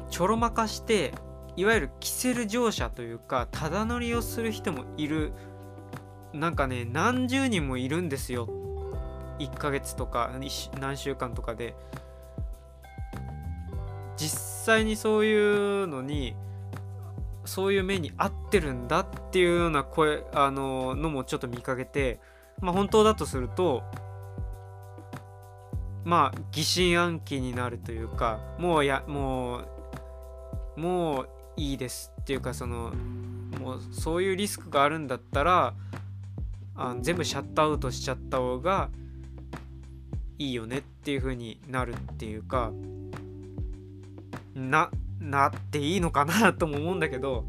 [0.10, 1.14] ちょろまかして
[1.56, 5.34] いわゆるキセル乗車というかただ乗りをする人もいる
[6.34, 8.48] なんかね何十人もいるんですよ。
[9.40, 10.32] 1ヶ月とか
[10.80, 11.76] 何週間とかで。
[14.16, 16.36] 実際にそういうのに
[17.46, 22.20] そういう目に合ってるんだっていうような声あののもちょっと見かけて
[22.62, 23.84] まあ本当だとすると
[26.06, 29.58] まあ疑心暗鬼になるというかもうやも
[30.78, 32.94] うもういいですっていうかその
[33.60, 35.74] もうそういうリスクがあるんだったら
[36.76, 38.90] あの全部シャットアウトしちゃった方が
[40.40, 42.72] いいよねっていう風になるっていうか
[44.56, 47.46] ななっていいのかなとも思うんだけど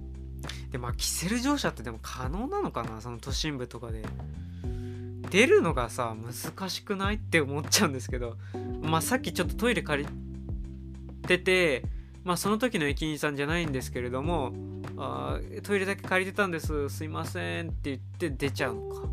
[0.71, 3.01] でまあキセル乗車ってでも可能なのかな？
[3.01, 4.03] その都心部とかで。
[5.31, 8.37] 出るのがさ難しくないって思っちゃうんですけど
[8.83, 10.09] まあさっきちょっとトイレ借り
[11.27, 11.83] てて
[12.23, 14.53] まあその時の駅員さんじゃないんですけれども
[14.97, 19.09] あトイレだけ借りてたんですすいませんって言って出ちゃうのか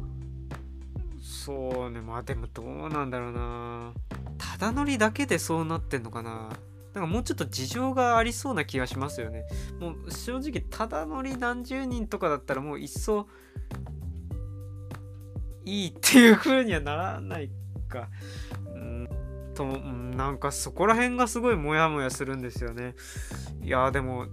[1.22, 3.94] そうねまあでもどうなんだろうな
[4.38, 6.50] ただ乗りだけでそうなってんのかな
[6.94, 9.46] なんかもうちょっと事情がありそうな気がしますよね。
[9.80, 13.28] もう正直ただ乗り何十人とかだったらもう一層
[15.64, 17.50] いいっていう風にはならない
[17.88, 18.10] か。
[18.76, 19.10] うん
[19.56, 22.96] となんかそこら辺がすごいモヤモヤするんですよね。
[23.62, 24.26] いやでも、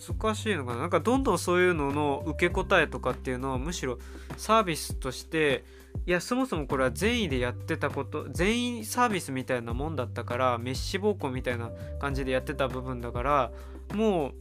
[0.00, 0.80] 難しいのかな？
[0.80, 3.98] なんかどんどんそういうのの受け答えとかっていうのをむしろ
[4.36, 5.64] サービスとして
[6.06, 11.70] いやそもそもこれは善意でやってたこと善意サービスみたいなもんだったからメッシ暴行みたいな
[12.00, 13.50] 感じでやってた部分だから
[13.94, 14.32] もう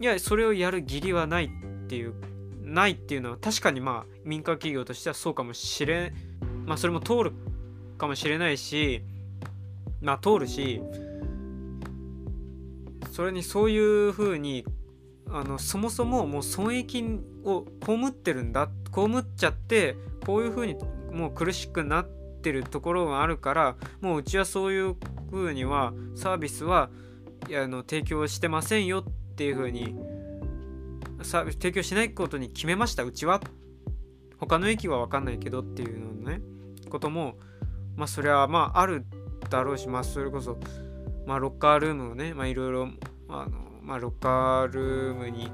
[0.00, 1.48] いやそれをやる義理はないっ
[1.88, 2.14] ていう
[2.62, 6.12] ないっていうのは確かにまあ民間企業としてはそうかもしれん。
[6.64, 7.32] まあそれも通る
[7.98, 9.02] かもしれないし
[10.00, 10.80] まあ通るし
[13.12, 14.64] それにそういうふうに
[15.30, 17.04] あのそもそももう損益
[17.44, 19.96] を被ってるんだ被っちゃって
[20.26, 20.76] こういうふうに
[21.12, 22.08] もう苦しくなっ
[22.42, 24.96] てるところがあるからもううちはそういう
[25.30, 26.90] ふうにはサービスは
[27.48, 29.94] あの提供してませんよっていうふうに
[31.22, 33.40] サービス提供しないことに決めましたうちは。
[34.38, 36.40] 他の駅は分かんないけどっていうのね
[36.90, 37.36] ことも
[37.94, 39.06] まあそれはまあある
[39.48, 40.58] だろうしまあそれこそ
[41.26, 42.88] まあロッカールームをねまあいろいろ
[43.28, 43.50] あの
[43.82, 45.50] まあロッカールームに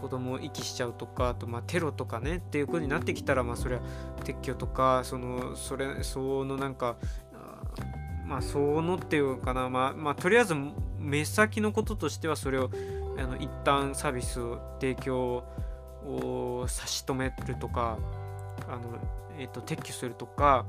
[0.00, 3.82] 子供を遺棄しちゃうとかあとまあテロとかねっていうことになってきたらまあそれは
[4.24, 6.96] 撤去とかそのそれそのなんか
[8.28, 10.54] まあそのっていうかなまあまあとりあえず
[10.98, 12.70] 目先のこととしてはそれを
[13.18, 15.44] あの一旦サービスを提供
[16.04, 17.98] を差し止めるとか
[18.68, 18.82] あの、
[19.38, 20.66] えーと、撤去するとか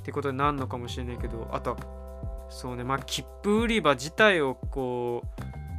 [0.00, 1.76] ってことになるのかもしれないけどあとは
[2.50, 2.84] そうね。
[2.84, 5.22] まあ切符売り場自体をこ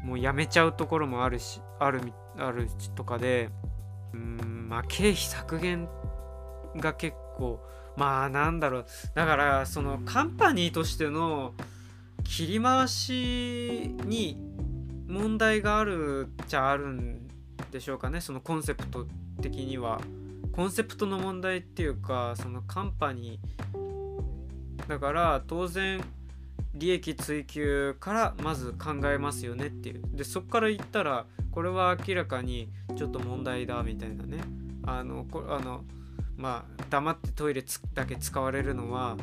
[0.03, 2.01] うもうやめちゃうところもあるしある
[2.37, 3.49] あるとかで
[4.13, 5.89] うんまあ経費削減
[6.75, 7.59] が結構
[7.97, 8.85] まあなんだろう。
[9.15, 11.53] だからそのカンパニーとしての
[12.23, 14.37] 切り回しに
[15.07, 17.27] 問題があるっちゃあるん
[17.71, 18.21] でしょうかね。
[18.21, 19.05] そのコンセプト
[19.41, 19.99] 的には。
[20.51, 24.87] コンセプトの問題っていうかそのカンパニー。
[24.87, 26.03] だから当然
[26.73, 30.01] 利益追求からまず考えますよねっていう。
[30.13, 34.43] でそこから言ったらこれは明らかにちょっと問題だみたいなね。
[34.85, 35.83] あのこあの
[36.37, 37.63] まあ黙ってトイレ
[37.93, 39.17] だけ使われるのは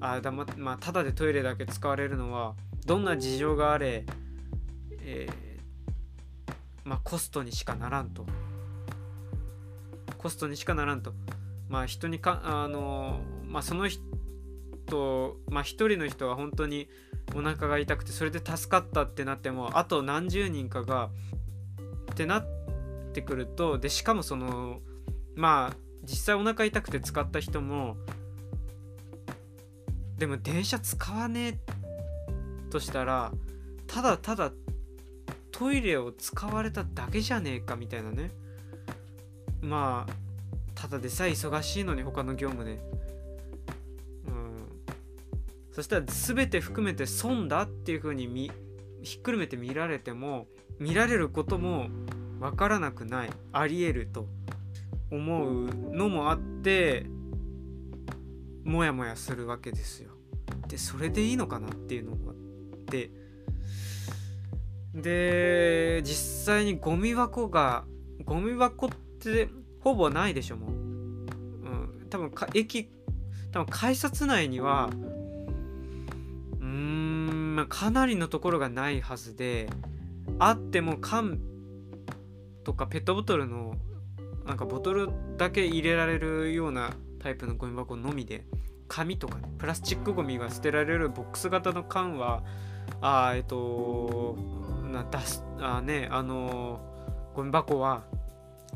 [0.00, 2.54] あ黙まあただでトイレだけ使われるのは
[2.86, 4.06] どんな事情があれ、
[5.02, 6.52] えー、
[6.84, 8.24] まあコストにしかならんと。
[10.16, 11.12] コストにしかならんと。
[11.68, 14.02] まあ人にかあのまあその人
[14.88, 16.88] とまあ一人の人は本当に
[17.34, 21.10] お腹が痛くてそれで助かったってなってもあと何十人かが
[22.12, 22.46] ってなっ
[23.12, 24.80] てくるとでしかもその
[25.34, 27.96] まあ実際お腹痛くて使った人も
[30.16, 33.32] でも電車使わねえとしたら
[33.86, 34.52] ただただ
[35.52, 38.30] トイレを使われただけじゃねえかみたいなね。
[39.60, 40.12] まあ
[40.74, 42.80] ただでさえ忙しいのに他の業務で。
[43.02, 43.07] うん
[45.78, 48.50] そしたら全て含めて損だっていう風に
[49.02, 50.48] ひっくるめて見られても
[50.80, 51.86] 見られることも
[52.40, 54.26] 分からなくないありえると
[55.12, 57.06] 思うのもあって
[58.64, 60.10] モヤモヤするわけですよ。
[60.66, 63.12] でそれでいいのかなっていうのがあって
[64.94, 67.84] で実際にゴミ箱が
[68.24, 69.48] ゴミ箱って
[69.78, 70.70] ほぼないでしょもう。
[70.72, 72.90] ん、多分か駅
[73.52, 74.90] 多分改札内には
[77.64, 79.68] んかなりのところがないはずで
[80.38, 81.40] あっても缶
[82.64, 83.74] とかペットボトルの
[84.44, 88.46] なんかボトルだけ入れられるようなタイプのゴミ箱のみで
[88.88, 92.42] 紙とかねプラスチックゴミが捨てられるボックス型の缶は
[93.00, 94.36] あえっと
[94.84, 96.80] な出すあねあの
[97.34, 98.04] ゴミ箱は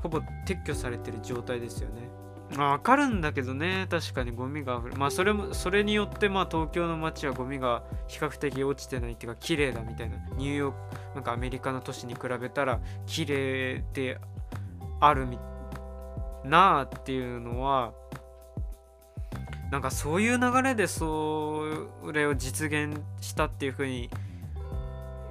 [0.02, 2.11] ほぼ撤去されてる状態ですよね。
[2.56, 3.86] わかるんだけどね。
[3.88, 10.16] 確かにゴミが溢れまあそれもそれによってまあ東京の街はゴミが比較的落ちてないっていうか綺麗だみたいな。
[10.36, 14.18] ニューヨークなんかアメリカの都市に比べたら綺麗で
[15.00, 15.38] あるみ
[16.44, 17.92] なあっていうのは
[19.70, 21.64] なんかそういう流れでそ
[22.12, 24.10] れを実現したっていうふうに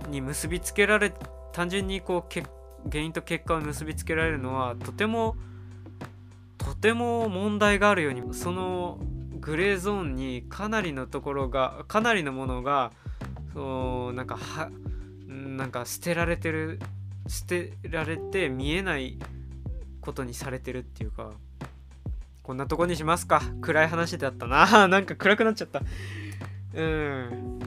[0.09, 1.13] に結びつけられ
[1.53, 5.35] 単純にこう原因と結果を結びつけられるのはとても
[6.81, 8.99] ても問題があるようにその
[9.39, 12.91] グレーゾーンにかなりのところがかなりのものが
[13.53, 14.69] そうなんかは
[15.27, 16.79] なんか捨てられてる
[17.27, 19.17] 捨てられて見えない
[20.01, 21.31] ことにされてるっていうか
[22.43, 23.41] こんなとこにしますか。
[23.61, 24.87] 暗い話だったな。
[24.89, 25.81] なんか暗くなっちゃった。
[26.73, 27.59] うん。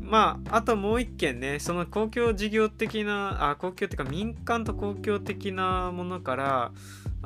[0.00, 6.72] まああともう一件ねその公共事業的なあ公共っていうか民間と公共的なものから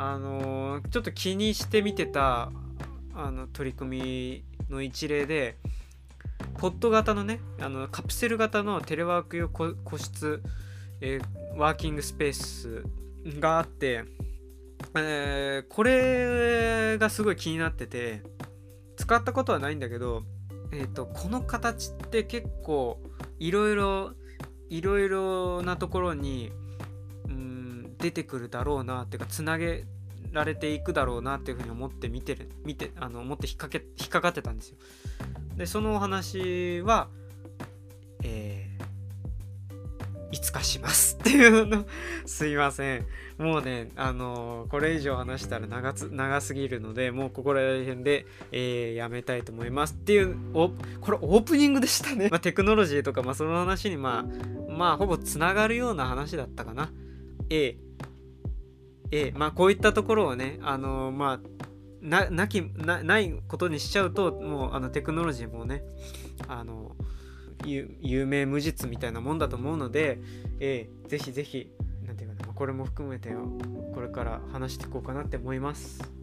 [0.03, 2.51] あの、ちょっと気にして見てた
[3.15, 5.59] あの取り組みの一例で
[6.59, 10.43] ポッド型のねあのカプセル型のテレワーク用個室、
[11.03, 12.85] えー、ワーキングスペース
[13.39, 14.05] があって、
[14.97, 18.23] えー、これがすごい気になってて
[18.97, 20.23] 使ったことはないんだけど、
[20.73, 23.01] えーと、この形って結構
[23.39, 24.13] いろいろ
[24.71, 26.53] いろいろなところに
[28.01, 29.85] 出てくるだろうなっていうかつなげ
[30.33, 34.77] られていくだろうなっていうふうに思って見てる見てあの思って引っ掛け引っかかってたんですよ。
[35.57, 37.09] でそのお話は、
[38.23, 41.85] えー、いつかしますっていうの。
[42.27, 43.07] すいません。
[43.39, 50.71] もうねあのこれ以上話したら長つ長すぎるのでもうここら辺で、えー、やめたいと思いますっていうお
[51.01, 54.27] これオープニングでしたね、まあ、テクノロジーとか、まあ、その話にま
[54.69, 56.93] あまあほぼつながるような話だったかな。
[57.49, 57.77] A
[59.11, 61.41] えまあこういったところをねあのまあ
[62.01, 65.83] ななきなないことにしちゃうともうあのテクノロジーもね
[66.49, 66.97] あの
[67.65, 70.19] 有名無実みたいなもんだと思うので、
[70.61, 71.71] えー、ぜひぜひ
[72.07, 73.31] なんていうかなこれも含めて
[73.95, 76.20] これから話していこうかなって思います。